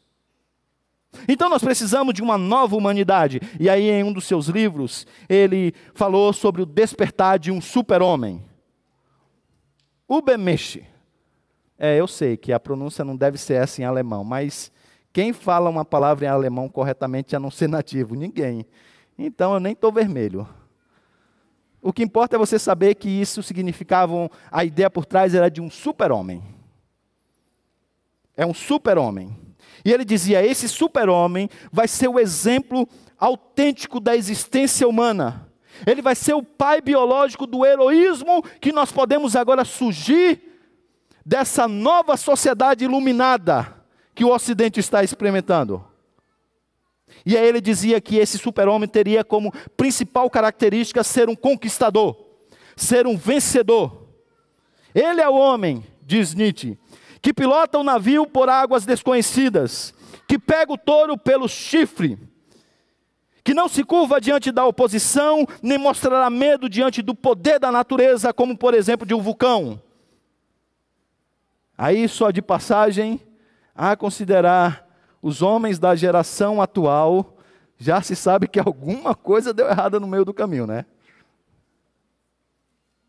[1.27, 3.41] Então nós precisamos de uma nova humanidade.
[3.59, 8.43] E aí, em um dos seus livros, ele falou sobre o despertar de um super-homem.
[10.07, 10.81] Ubermensch.
[11.77, 14.71] É, eu sei que a pronúncia não deve ser essa em alemão, mas
[15.13, 18.15] quem fala uma palavra em alemão corretamente a não ser nativo?
[18.15, 18.65] Ninguém.
[19.17, 20.47] Então eu nem estou vermelho.
[21.81, 25.59] O que importa é você saber que isso significava, a ideia por trás era de
[25.59, 26.41] um super-homem.
[28.37, 29.35] É um super-homem.
[29.83, 32.87] E ele dizia: esse super-homem vai ser o exemplo
[33.17, 35.47] autêntico da existência humana.
[35.85, 40.39] Ele vai ser o pai biológico do heroísmo que nós podemos agora surgir
[41.25, 43.80] dessa nova sociedade iluminada
[44.13, 45.85] que o Ocidente está experimentando.
[47.25, 52.15] E aí ele dizia que esse super-homem teria como principal característica ser um conquistador,
[52.75, 54.07] ser um vencedor.
[54.93, 56.77] Ele é o homem, diz Nietzsche,
[57.21, 59.93] que pilota o navio por águas desconhecidas,
[60.27, 62.17] que pega o touro pelo chifre,
[63.43, 68.33] que não se curva diante da oposição, nem mostrará medo diante do poder da natureza,
[68.33, 69.81] como por exemplo de um vulcão.
[71.77, 73.19] Aí, só de passagem,
[73.89, 74.87] a considerar
[75.23, 77.35] os homens da geração atual,
[77.79, 80.85] já se sabe que alguma coisa deu errada no meio do caminho, né?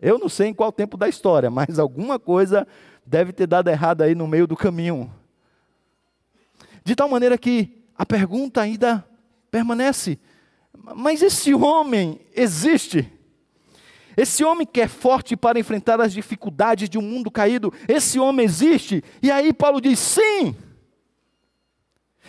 [0.00, 2.66] Eu não sei em qual tempo da história, mas alguma coisa
[3.04, 5.12] deve ter dado errado aí no meio do caminho.
[6.82, 9.06] De tal maneira que a pergunta ainda
[9.50, 10.18] permanece:
[10.96, 13.12] mas esse homem existe?
[14.16, 18.44] Esse homem que é forte para enfrentar as dificuldades de um mundo caído, esse homem
[18.44, 19.02] existe?
[19.22, 20.54] E aí Paulo diz: sim.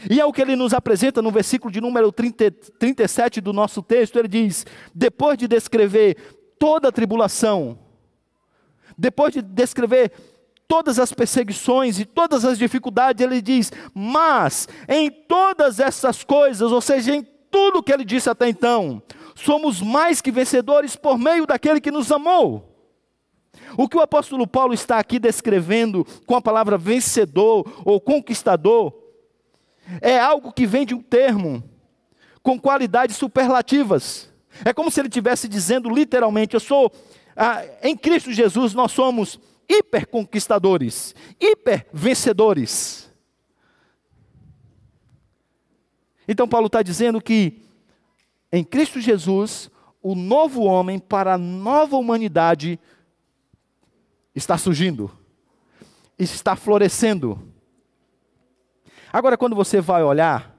[0.09, 3.81] E é o que ele nos apresenta no versículo de número 30, 37 do nosso
[3.81, 4.17] texto.
[4.17, 6.17] Ele diz: depois de descrever
[6.57, 7.77] toda a tribulação,
[8.97, 10.11] depois de descrever
[10.67, 16.81] todas as perseguições e todas as dificuldades, ele diz: Mas em todas essas coisas, ou
[16.81, 19.01] seja, em tudo que ele disse até então,
[19.36, 22.69] somos mais que vencedores por meio daquele que nos amou.
[23.77, 28.93] O que o apóstolo Paulo está aqui descrevendo com a palavra vencedor ou conquistador
[30.01, 31.63] é algo que vem de um termo
[32.41, 34.29] com qualidades superlativas.
[34.63, 36.91] É como se ele estivesse dizendo literalmente: Eu sou,
[37.36, 43.11] ah, em Cristo Jesus, nós somos hiper conquistadores, hiper vencedores.
[46.27, 47.61] Então, Paulo está dizendo que
[48.55, 52.79] em Cristo Jesus, o novo homem para a nova humanidade
[54.35, 55.09] está surgindo,
[56.19, 57.51] está florescendo.
[59.11, 60.55] Agora, quando você vai olhar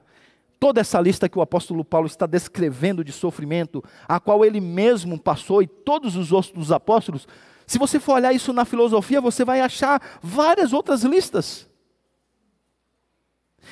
[0.58, 5.16] toda essa lista que o apóstolo Paulo está descrevendo de sofrimento, a qual ele mesmo
[5.16, 7.28] passou e todos os outros apóstolos,
[7.64, 11.68] se você for olhar isso na filosofia, você vai achar várias outras listas.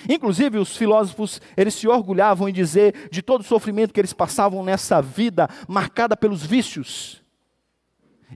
[0.09, 4.65] Inclusive, os filósofos, eles se orgulhavam em dizer de todo o sofrimento que eles passavam
[4.65, 7.23] nessa vida marcada pelos vícios.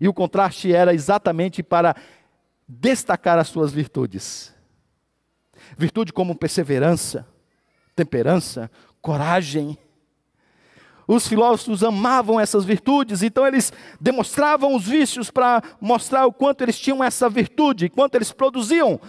[0.01, 1.95] E o contraste era exatamente para
[2.69, 4.55] destacar as suas virtudes.
[5.77, 7.27] Virtude como perseverança,
[7.95, 9.79] temperança, coragem,
[11.09, 16.79] os filósofos amavam essas virtudes, então eles demonstravam os vícios para mostrar o quanto eles
[16.79, 19.01] tinham essa virtude, quanto eles produziam.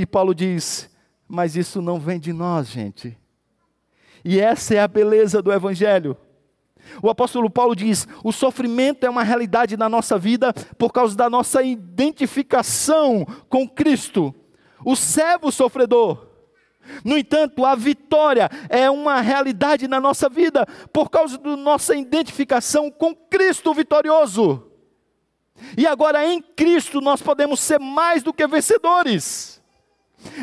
[0.00, 0.90] E Paulo diz:
[1.34, 3.16] Mas isso não vem de nós, gente.
[4.22, 6.14] E essa é a beleza do Evangelho.
[7.02, 11.30] O apóstolo Paulo diz: o sofrimento é uma realidade na nossa vida por causa da
[11.30, 14.34] nossa identificação com Cristo,
[14.84, 16.28] o servo sofredor.
[17.02, 22.90] No entanto, a vitória é uma realidade na nossa vida por causa da nossa identificação
[22.90, 24.70] com Cristo vitorioso.
[25.78, 29.51] E agora em Cristo nós podemos ser mais do que vencedores.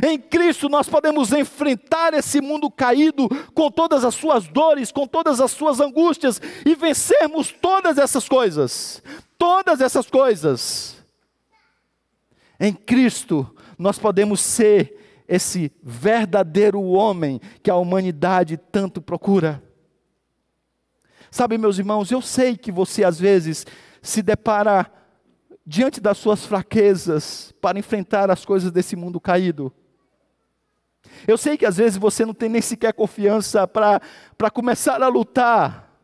[0.05, 5.39] Em Cristo nós podemos enfrentar esse mundo caído com todas as suas dores, com todas
[5.39, 9.01] as suas angústias e vencermos todas essas coisas.
[9.37, 10.97] Todas essas coisas.
[12.59, 19.63] Em Cristo nós podemos ser esse verdadeiro homem que a humanidade tanto procura.
[21.31, 23.65] Sabe, meus irmãos, eu sei que você às vezes
[24.01, 24.91] se depara
[25.69, 29.71] diante das suas fraquezas para enfrentar as coisas desse mundo caído.
[31.27, 35.95] Eu sei que às vezes você não tem nem sequer confiança para começar a lutar.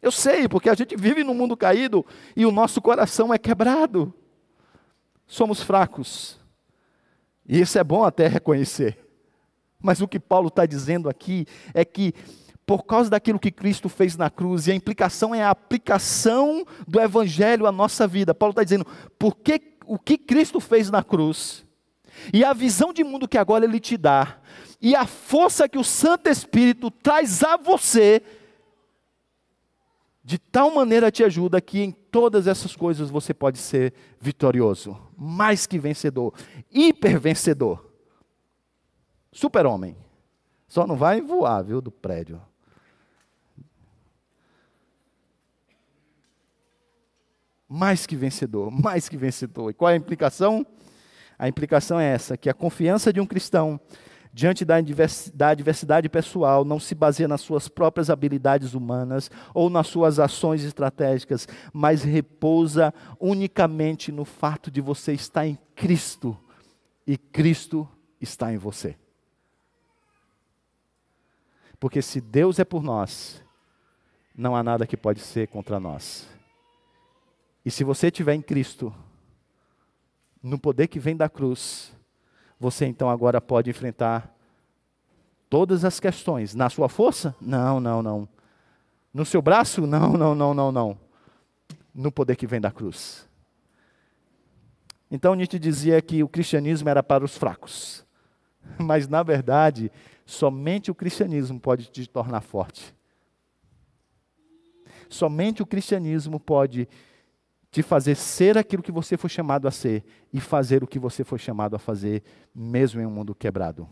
[0.00, 4.14] Eu sei, porque a gente vive num mundo caído e o nosso coração é quebrado.
[5.26, 6.38] Somos fracos.
[7.44, 9.04] E isso é bom até reconhecer.
[9.80, 11.44] Mas o que Paulo está dizendo aqui
[11.74, 12.14] é que,
[12.66, 17.00] por causa daquilo que Cristo fez na cruz, e a implicação é a aplicação do
[17.00, 18.34] Evangelho à nossa vida.
[18.34, 18.86] Paulo está dizendo,
[19.18, 21.66] porque o que Cristo fez na cruz,
[22.32, 24.38] e a visão de mundo que agora Ele te dá,
[24.80, 28.22] e a força que o Santo Espírito traz a você,
[30.24, 35.66] de tal maneira te ajuda que em todas essas coisas você pode ser vitorioso, mais
[35.66, 36.32] que vencedor,
[36.70, 37.90] hiper vencedor.
[39.32, 39.96] Super-homem.
[40.68, 42.40] Só não vai voar, viu, do prédio.
[47.74, 49.70] Mais que vencedor, mais que vencedor.
[49.70, 50.66] E qual é a implicação?
[51.38, 53.80] A implicação é essa: que a confiança de um cristão
[54.30, 54.76] diante da
[55.48, 61.48] adversidade pessoal, não se baseia nas suas próprias habilidades humanas ou nas suas ações estratégicas,
[61.72, 66.38] mas repousa unicamente no fato de você estar em Cristo
[67.06, 67.88] e Cristo
[68.20, 68.96] está em você.
[71.80, 73.42] Porque se Deus é por nós,
[74.36, 76.30] não há nada que pode ser contra nós.
[77.64, 78.94] E se você estiver em Cristo,
[80.42, 81.92] no poder que vem da cruz,
[82.58, 84.34] você então agora pode enfrentar
[85.48, 86.54] todas as questões.
[86.54, 87.34] Na sua força?
[87.40, 88.28] Não, não, não.
[89.12, 89.86] No seu braço?
[89.86, 90.98] Não, não, não, não, não.
[91.94, 93.28] No poder que vem da cruz.
[95.10, 98.04] Então Nietzsche dizia que o cristianismo era para os fracos.
[98.78, 99.92] Mas, na verdade,
[100.24, 102.94] somente o cristianismo pode te tornar forte.
[105.08, 106.88] Somente o cristianismo pode
[107.72, 111.24] te fazer ser aquilo que você foi chamado a ser e fazer o que você
[111.24, 112.22] foi chamado a fazer,
[112.54, 113.88] mesmo em um mundo quebrado.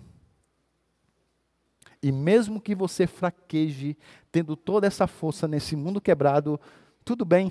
[2.03, 3.97] E mesmo que você fraqueje,
[4.31, 6.61] tendo toda essa força nesse mundo quebrado,
[7.03, 7.51] tudo bem.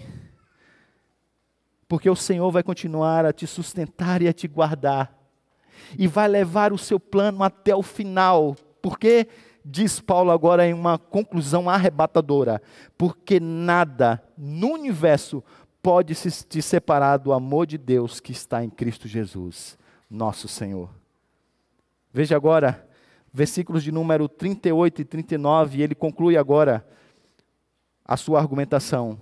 [1.87, 5.11] Porque o Senhor vai continuar a te sustentar e a te guardar.
[5.97, 8.55] E vai levar o seu plano até o final.
[8.81, 9.27] Porque,
[9.65, 12.61] diz Paulo agora em uma conclusão arrebatadora,
[12.97, 15.43] porque nada no universo
[15.81, 19.77] pode se te separar do amor de Deus que está em Cristo Jesus,
[20.09, 20.89] nosso Senhor.
[22.11, 22.87] Veja agora
[23.31, 26.85] versículos de número 38 e 39, e ele conclui agora
[28.03, 29.19] a sua argumentação.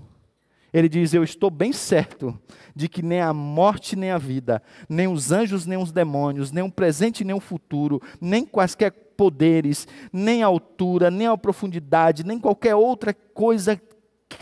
[0.73, 2.37] Ele diz: Eu estou bem certo
[2.75, 6.63] de que nem a morte, nem a vida, nem os anjos, nem os demônios, nem
[6.63, 12.39] o presente, nem o futuro, nem quaisquer poderes, nem a altura, nem a profundidade, nem
[12.39, 13.81] qualquer outra coisa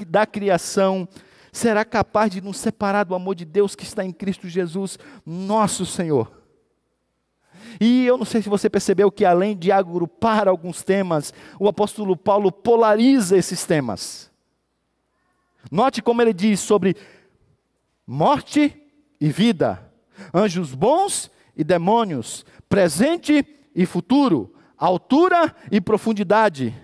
[0.07, 1.07] da criação
[1.55, 5.85] será capaz de nos separar do amor de Deus que está em Cristo Jesus, nosso
[5.85, 6.43] Senhor.
[7.79, 12.17] E eu não sei se você percebeu que, além de agrupar alguns temas, o apóstolo
[12.17, 14.29] Paulo polariza esses temas.
[15.71, 16.95] Note como ele diz sobre
[18.05, 18.75] morte
[19.19, 19.91] e vida,
[20.33, 26.75] anjos bons e demônios, presente e futuro, altura e profundidade.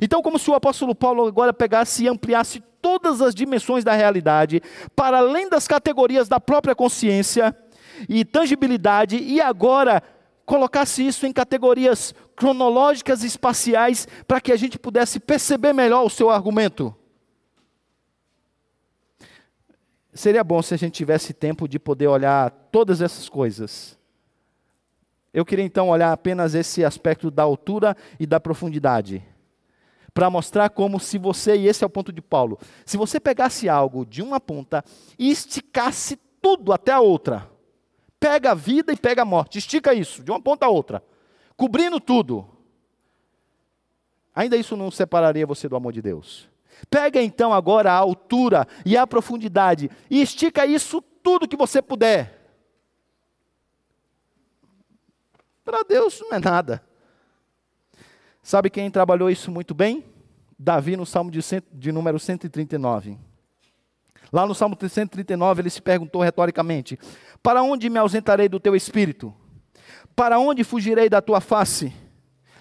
[0.00, 4.60] Então, como se o apóstolo Paulo agora pegasse e ampliasse todas as dimensões da realidade,
[4.94, 7.56] para além das categorias da própria consciência,
[8.08, 10.02] e tangibilidade, e agora
[10.44, 16.10] colocasse isso em categorias cronológicas e espaciais para que a gente pudesse perceber melhor o
[16.10, 16.94] seu argumento.
[20.12, 23.98] Seria bom se a gente tivesse tempo de poder olhar todas essas coisas.
[25.32, 29.24] Eu queria então olhar apenas esse aspecto da altura e da profundidade,
[30.14, 33.68] para mostrar como se você, e esse é o ponto de Paulo, se você pegasse
[33.68, 34.84] algo de uma ponta
[35.18, 37.50] e esticasse tudo até a outra,
[38.20, 41.02] pega a vida e pega a morte, estica isso, de uma ponta a outra,
[41.56, 42.48] cobrindo tudo.
[44.32, 46.48] Ainda isso não separaria você do amor de Deus.
[46.88, 52.40] Pega então agora a altura e a profundidade e estica isso tudo que você puder.
[55.64, 56.84] Para Deus não é nada.
[58.44, 60.04] Sabe quem trabalhou isso muito bem?
[60.58, 63.16] Davi no Salmo de, cento, de número 139.
[64.30, 66.98] Lá no Salmo 139 ele se perguntou retoricamente:
[67.42, 69.34] para onde me ausentarei do teu espírito?
[70.14, 71.90] Para onde fugirei da tua face?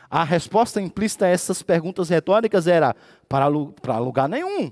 [0.10, 2.96] A resposta implícita a essas perguntas retóricas era:
[3.28, 3.48] para,
[3.82, 4.72] para lugar nenhum.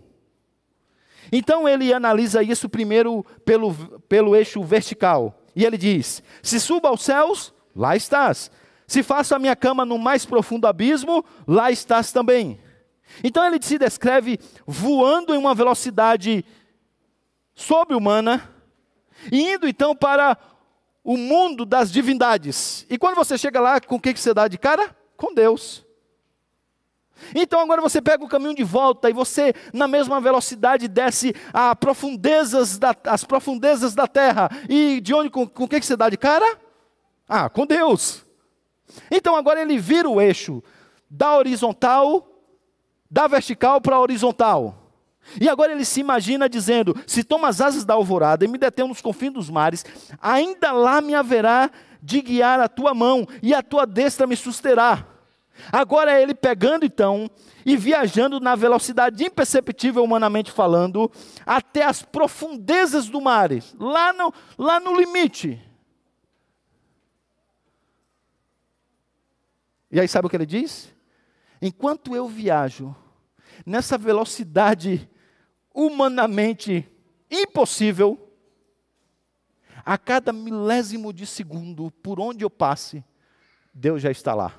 [1.30, 3.74] Então ele analisa isso primeiro pelo,
[4.08, 5.42] pelo eixo vertical.
[5.54, 8.50] E ele diz: Se suba aos céus, lá estás.
[8.92, 12.60] Se faço a minha cama no mais profundo abismo, lá estás também.
[13.24, 14.38] Então ele se descreve
[14.68, 16.44] voando em uma velocidade
[17.56, 18.54] sobre-humana,
[19.32, 20.38] indo então para
[21.06, 22.86] o mundo das divindades.
[22.90, 24.94] E quando você chega lá, com o que você dá de cara?
[25.16, 25.86] Com Deus.
[27.34, 31.74] Então agora você pega o caminho de volta e você, na mesma velocidade, desce a
[31.74, 34.50] profundezas da, as profundezas da terra.
[34.68, 36.60] E de onde, com o que você dá de cara?
[37.26, 38.30] Ah, com Deus.
[39.10, 40.64] Então agora ele vira o eixo
[41.10, 42.28] da horizontal,
[43.10, 44.78] da vertical para a horizontal.
[45.40, 48.88] E agora ele se imagina dizendo: Se tomo as asas da alvorada e me detenho
[48.88, 49.86] nos confins dos mares,
[50.22, 51.70] ainda lá me haverá
[52.02, 55.06] de guiar a tua mão, e a tua destra me susterá.
[55.72, 57.30] Agora é ele pegando então
[57.64, 61.12] e viajando na velocidade imperceptível, humanamente falando,
[61.46, 65.62] até as profundezas do mar, lá no, lá no limite.
[69.92, 70.94] E aí sabe o que ele diz?
[71.62, 72.96] Enquanto eu viajo
[73.66, 75.10] nessa velocidade
[75.74, 76.90] humanamente
[77.30, 78.32] impossível,
[79.86, 83.04] a cada milésimo de segundo, por onde eu passe,
[83.74, 84.54] Deus já está lá.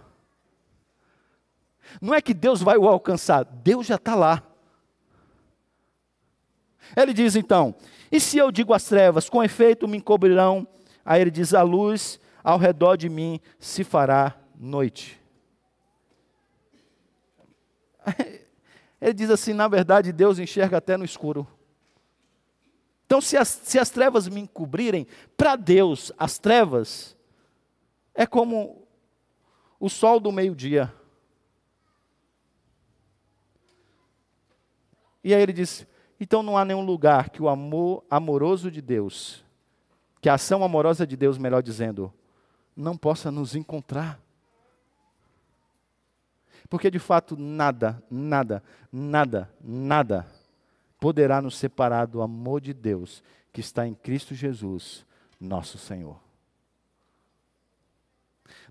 [2.00, 4.42] Não é que Deus vai o alcançar, Deus já está lá.
[6.96, 7.74] Ele diz então:
[8.10, 10.66] E se eu digo às trevas, com efeito me encobrirão?
[11.04, 15.21] Aí ele diz: A luz ao redor de mim se fará noite.
[19.00, 21.46] Ele diz assim: na verdade, Deus enxerga até no escuro.
[23.04, 27.16] Então, se as, se as trevas me encobrirem, para Deus, as trevas
[28.14, 28.86] é como
[29.78, 30.92] o sol do meio-dia.
[35.24, 35.86] E aí ele disse:
[36.22, 39.44] então não há nenhum lugar que o amor amoroso de Deus,
[40.20, 42.14] que a ação amorosa de Deus, melhor dizendo,
[42.76, 44.20] não possa nos encontrar.
[46.72, 50.26] Porque de fato nada, nada, nada, nada
[50.98, 55.04] poderá nos separar do amor de Deus que está em Cristo Jesus,
[55.38, 56.18] nosso Senhor.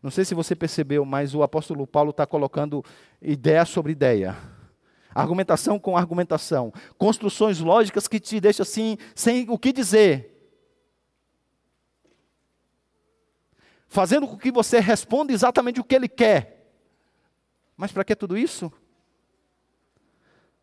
[0.01, 2.83] Não sei se você percebeu, mas o apóstolo Paulo está colocando
[3.21, 4.35] ideia sobre ideia.
[5.13, 6.73] Argumentação com argumentação.
[6.97, 10.57] Construções lógicas que te deixam assim, sem o que dizer.
[13.87, 16.60] Fazendo com que você responda exatamente o que ele quer.
[17.75, 18.71] Mas para que tudo isso?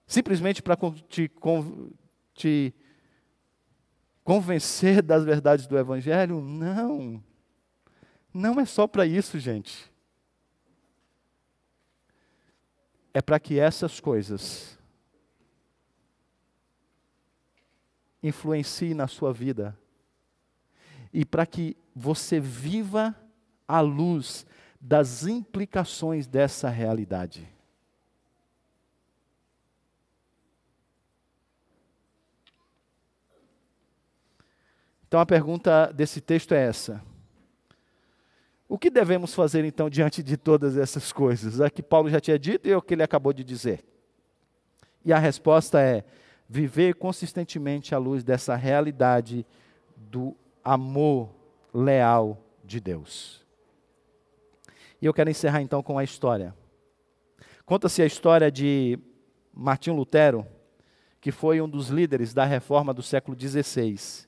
[0.07, 0.77] Simplesmente para
[1.09, 1.31] te,
[2.35, 2.75] te
[4.25, 6.41] convencer das verdades do Evangelho?
[6.41, 7.23] Não.
[8.33, 9.91] Não é só para isso, gente.
[13.13, 14.79] É para que essas coisas
[18.23, 19.79] influenciem na sua vida
[21.13, 23.15] e para que você viva
[23.67, 24.47] à luz
[24.81, 27.49] das implicações dessa realidade.
[35.09, 37.03] Então a pergunta desse texto é essa:
[38.69, 41.61] O que devemos fazer então diante de todas essas coisas?
[41.61, 43.83] É que Paulo já tinha dito e é o que ele acabou de dizer.
[45.05, 46.05] E a resposta é:
[46.47, 49.47] viver consistentemente à luz dessa realidade
[49.97, 51.31] do amor
[51.73, 53.48] leal de Deus.
[55.01, 56.55] E eu quero encerrar então com a história.
[57.65, 58.99] Conta-se a história de
[59.53, 60.47] Martinho Lutero,
[61.21, 64.27] que foi um dos líderes da reforma do século XVI.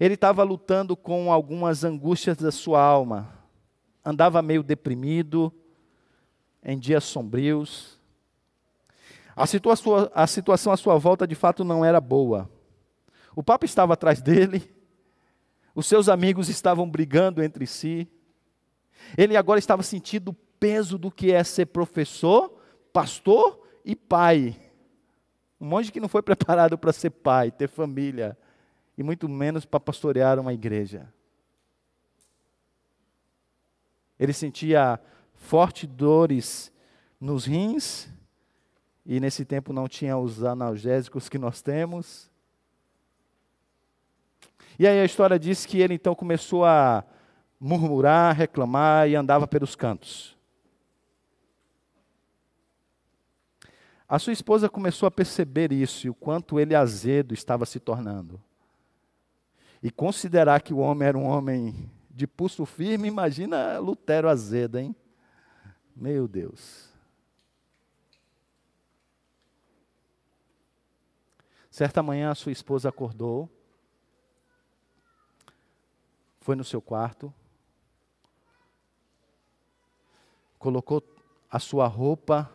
[0.00, 3.38] Ele estava lutando com algumas angústias da sua alma.
[4.04, 5.52] Andava meio deprimido,
[6.62, 8.00] em dias sombrios.
[9.36, 12.50] A situação, a situação à sua volta de fato não era boa.
[13.36, 14.62] O Papa estava atrás dele,
[15.74, 18.08] os seus amigos estavam brigando entre si.
[19.16, 22.50] Ele agora estava sentindo o peso do que é ser professor,
[22.92, 24.56] pastor e pai.
[25.60, 28.36] Um monte que não foi preparado para ser pai, ter família,
[28.96, 31.12] e muito menos para pastorear uma igreja.
[34.18, 35.00] Ele sentia
[35.34, 36.72] fortes dores
[37.20, 38.08] nos rins,
[39.04, 42.30] e nesse tempo não tinha os analgésicos que nós temos.
[44.78, 47.04] E aí a história diz que ele então começou a
[47.66, 50.36] murmurar, reclamar e andava pelos cantos.
[54.06, 58.38] A sua esposa começou a perceber isso e o quanto ele azedo estava se tornando
[59.82, 64.94] e considerar que o homem era um homem de pulso firme, imagina Lutero azedo, hein?
[65.96, 66.92] Meu Deus.
[71.70, 73.48] Certa manhã a sua esposa acordou,
[76.40, 77.32] foi no seu quarto,
[80.64, 81.02] colocou
[81.50, 82.50] a sua roupa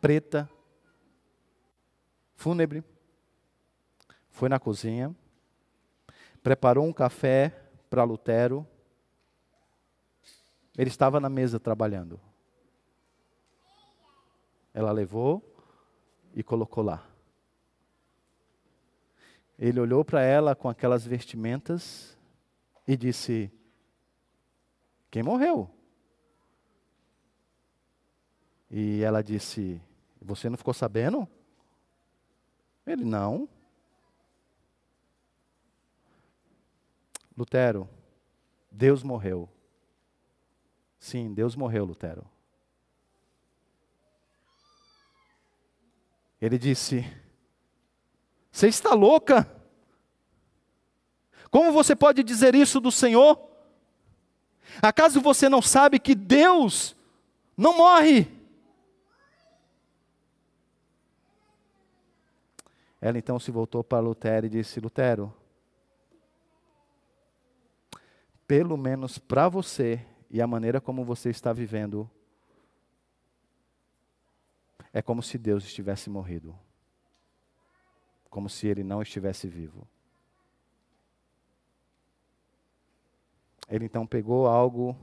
[0.00, 0.50] preta,
[2.34, 2.82] fúnebre,
[4.28, 5.14] foi na cozinha,
[6.42, 7.50] preparou um café
[7.88, 8.66] para Lutero.
[10.76, 12.18] Ele estava na mesa trabalhando.
[14.74, 15.40] Ela levou
[16.34, 17.06] e colocou lá.
[19.56, 22.18] Ele olhou para ela com aquelas vestimentas
[22.84, 23.48] e disse:
[25.08, 25.77] Quem morreu?
[28.70, 29.80] E ela disse:
[30.20, 31.28] Você não ficou sabendo?
[32.86, 33.48] Ele: Não.
[37.36, 37.88] Lutero,
[38.70, 39.48] Deus morreu.
[40.98, 42.26] Sim, Deus morreu, Lutero.
[46.40, 47.04] Ele disse:
[48.50, 49.48] Você está louca?
[51.50, 53.48] Como você pode dizer isso do Senhor?
[54.82, 56.94] Acaso você não sabe que Deus
[57.56, 58.37] não morre?
[63.00, 65.32] Ela então se voltou para Lutero e disse: Lutero,
[68.46, 72.10] pelo menos para você e a maneira como você está vivendo,
[74.92, 76.58] é como se Deus estivesse morrido.
[78.28, 79.86] Como se ele não estivesse vivo.
[83.68, 84.96] Ele então pegou algo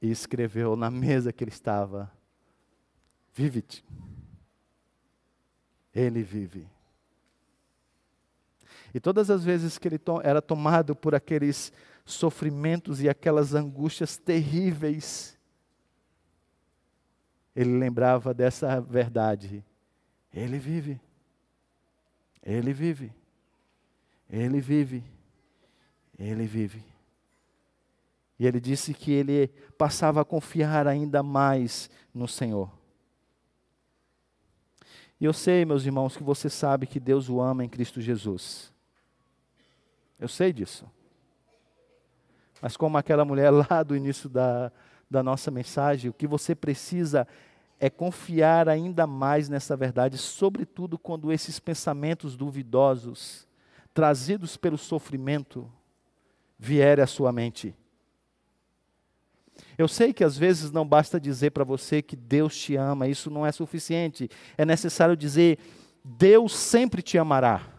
[0.00, 2.12] e escreveu na mesa que ele estava:
[3.32, 3.84] Vive-te.
[5.94, 6.71] Ele vive.
[8.94, 11.72] E todas as vezes que ele to era tomado por aqueles
[12.04, 15.38] sofrimentos e aquelas angústias terríveis,
[17.54, 19.64] ele lembrava dessa verdade.
[20.32, 21.00] Ele vive.
[22.42, 23.12] Ele vive.
[24.28, 25.04] Ele vive.
[26.18, 26.84] Ele vive.
[28.38, 32.70] E ele disse que ele passava a confiar ainda mais no Senhor.
[35.20, 38.71] E eu sei, meus irmãos, que você sabe que Deus o ama em Cristo Jesus.
[40.22, 40.88] Eu sei disso.
[42.60, 44.70] Mas como aquela mulher lá do início da,
[45.10, 47.26] da nossa mensagem, o que você precisa
[47.80, 53.48] é confiar ainda mais nessa verdade, sobretudo quando esses pensamentos duvidosos,
[53.92, 55.68] trazidos pelo sofrimento,
[56.56, 57.74] vierem à sua mente.
[59.76, 63.28] Eu sei que às vezes não basta dizer para você que Deus te ama, isso
[63.28, 64.30] não é suficiente.
[64.56, 65.58] É necessário dizer,
[66.04, 67.71] Deus sempre te amará.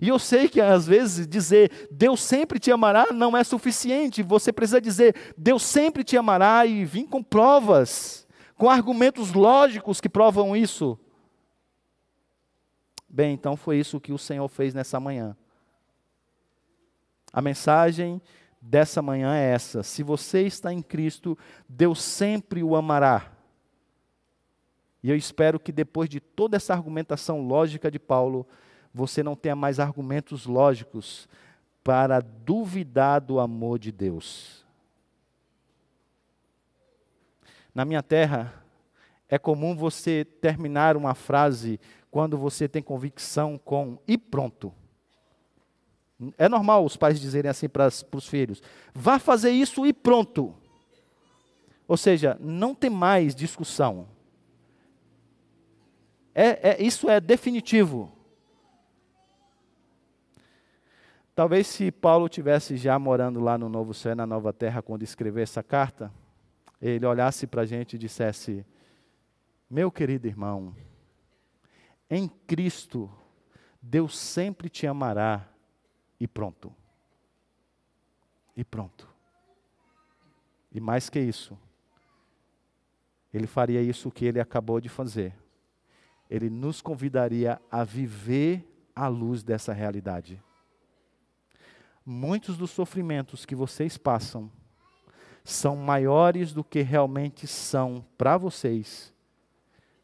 [0.00, 4.22] E eu sei que às vezes dizer Deus sempre te amará não é suficiente.
[4.22, 8.26] Você precisa dizer Deus sempre te amará e vir com provas,
[8.56, 10.98] com argumentos lógicos que provam isso.
[13.08, 15.36] Bem, então foi isso que o Senhor fez nessa manhã.
[17.32, 18.22] A mensagem
[18.60, 21.36] dessa manhã é essa: se você está em Cristo,
[21.68, 23.32] Deus sempre o amará.
[25.02, 28.46] E eu espero que depois de toda essa argumentação lógica de Paulo,
[28.92, 31.28] você não tenha mais argumentos lógicos
[31.82, 34.64] para duvidar do amor de Deus.
[37.74, 38.64] Na minha terra,
[39.28, 41.78] é comum você terminar uma frase
[42.10, 44.74] quando você tem convicção com e pronto.
[46.36, 48.62] É normal os pais dizerem assim para os filhos:
[48.92, 50.54] vá fazer isso e pronto.
[51.86, 54.08] Ou seja, não tem mais discussão.
[56.34, 58.12] É, é, isso é definitivo.
[61.40, 65.42] Talvez se Paulo tivesse já morando lá no Novo Céu na Nova Terra quando escreveu
[65.42, 66.12] essa carta,
[66.78, 68.62] ele olhasse para a gente e dissesse:
[69.70, 70.76] Meu querido irmão,
[72.10, 73.10] em Cristo,
[73.80, 75.48] Deus sempre te amará
[76.20, 76.74] e pronto.
[78.54, 79.08] E pronto.
[80.70, 81.58] E mais que isso,
[83.32, 85.34] ele faria isso que ele acabou de fazer.
[86.28, 88.62] Ele nos convidaria a viver
[88.94, 90.38] à luz dessa realidade
[92.10, 94.50] muitos dos sofrimentos que vocês passam
[95.44, 99.14] são maiores do que realmente são para vocês,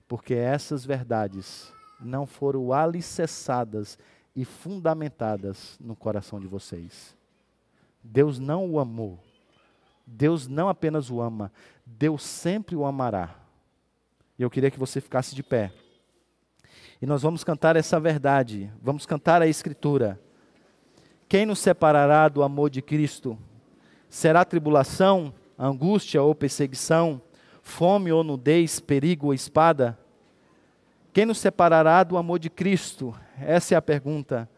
[0.06, 3.98] porque essas verdades não foram alicerçadas
[4.36, 7.16] e fundamentadas no coração de vocês.
[8.02, 9.18] Deus não o amou.
[10.06, 11.50] Deus não apenas o ama,
[11.84, 13.34] Deus sempre o amará.
[14.38, 15.72] E eu queria que você ficasse de pé.
[17.02, 20.20] E nós vamos cantar essa verdade, vamos cantar a Escritura.
[21.28, 23.36] Quem nos separará do amor de Cristo?
[24.08, 27.20] Será tribulação, angústia ou perseguição,
[27.62, 29.98] fome ou nudez, perigo ou espada?
[31.12, 33.12] Quem nos separará do amor de Cristo?
[33.40, 34.48] Essa é a pergunta.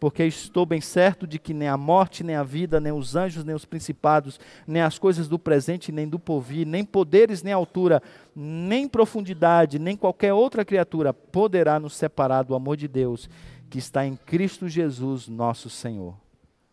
[0.00, 3.44] Porque estou bem certo de que nem a morte, nem a vida, nem os anjos,
[3.44, 8.02] nem os principados, nem as coisas do presente, nem do porvir, nem poderes, nem altura,
[8.34, 13.30] nem profundidade, nem qualquer outra criatura poderá nos separar do amor de Deus
[13.68, 16.16] que está em Cristo Jesus, nosso Senhor.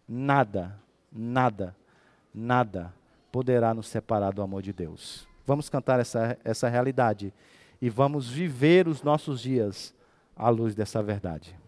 [0.07, 0.79] Nada,
[1.11, 1.75] nada,
[2.33, 2.93] nada
[3.31, 5.27] poderá nos separar do amor de Deus.
[5.45, 7.33] Vamos cantar essa, essa realidade
[7.81, 9.93] e vamos viver os nossos dias
[10.35, 11.62] à luz dessa verdade.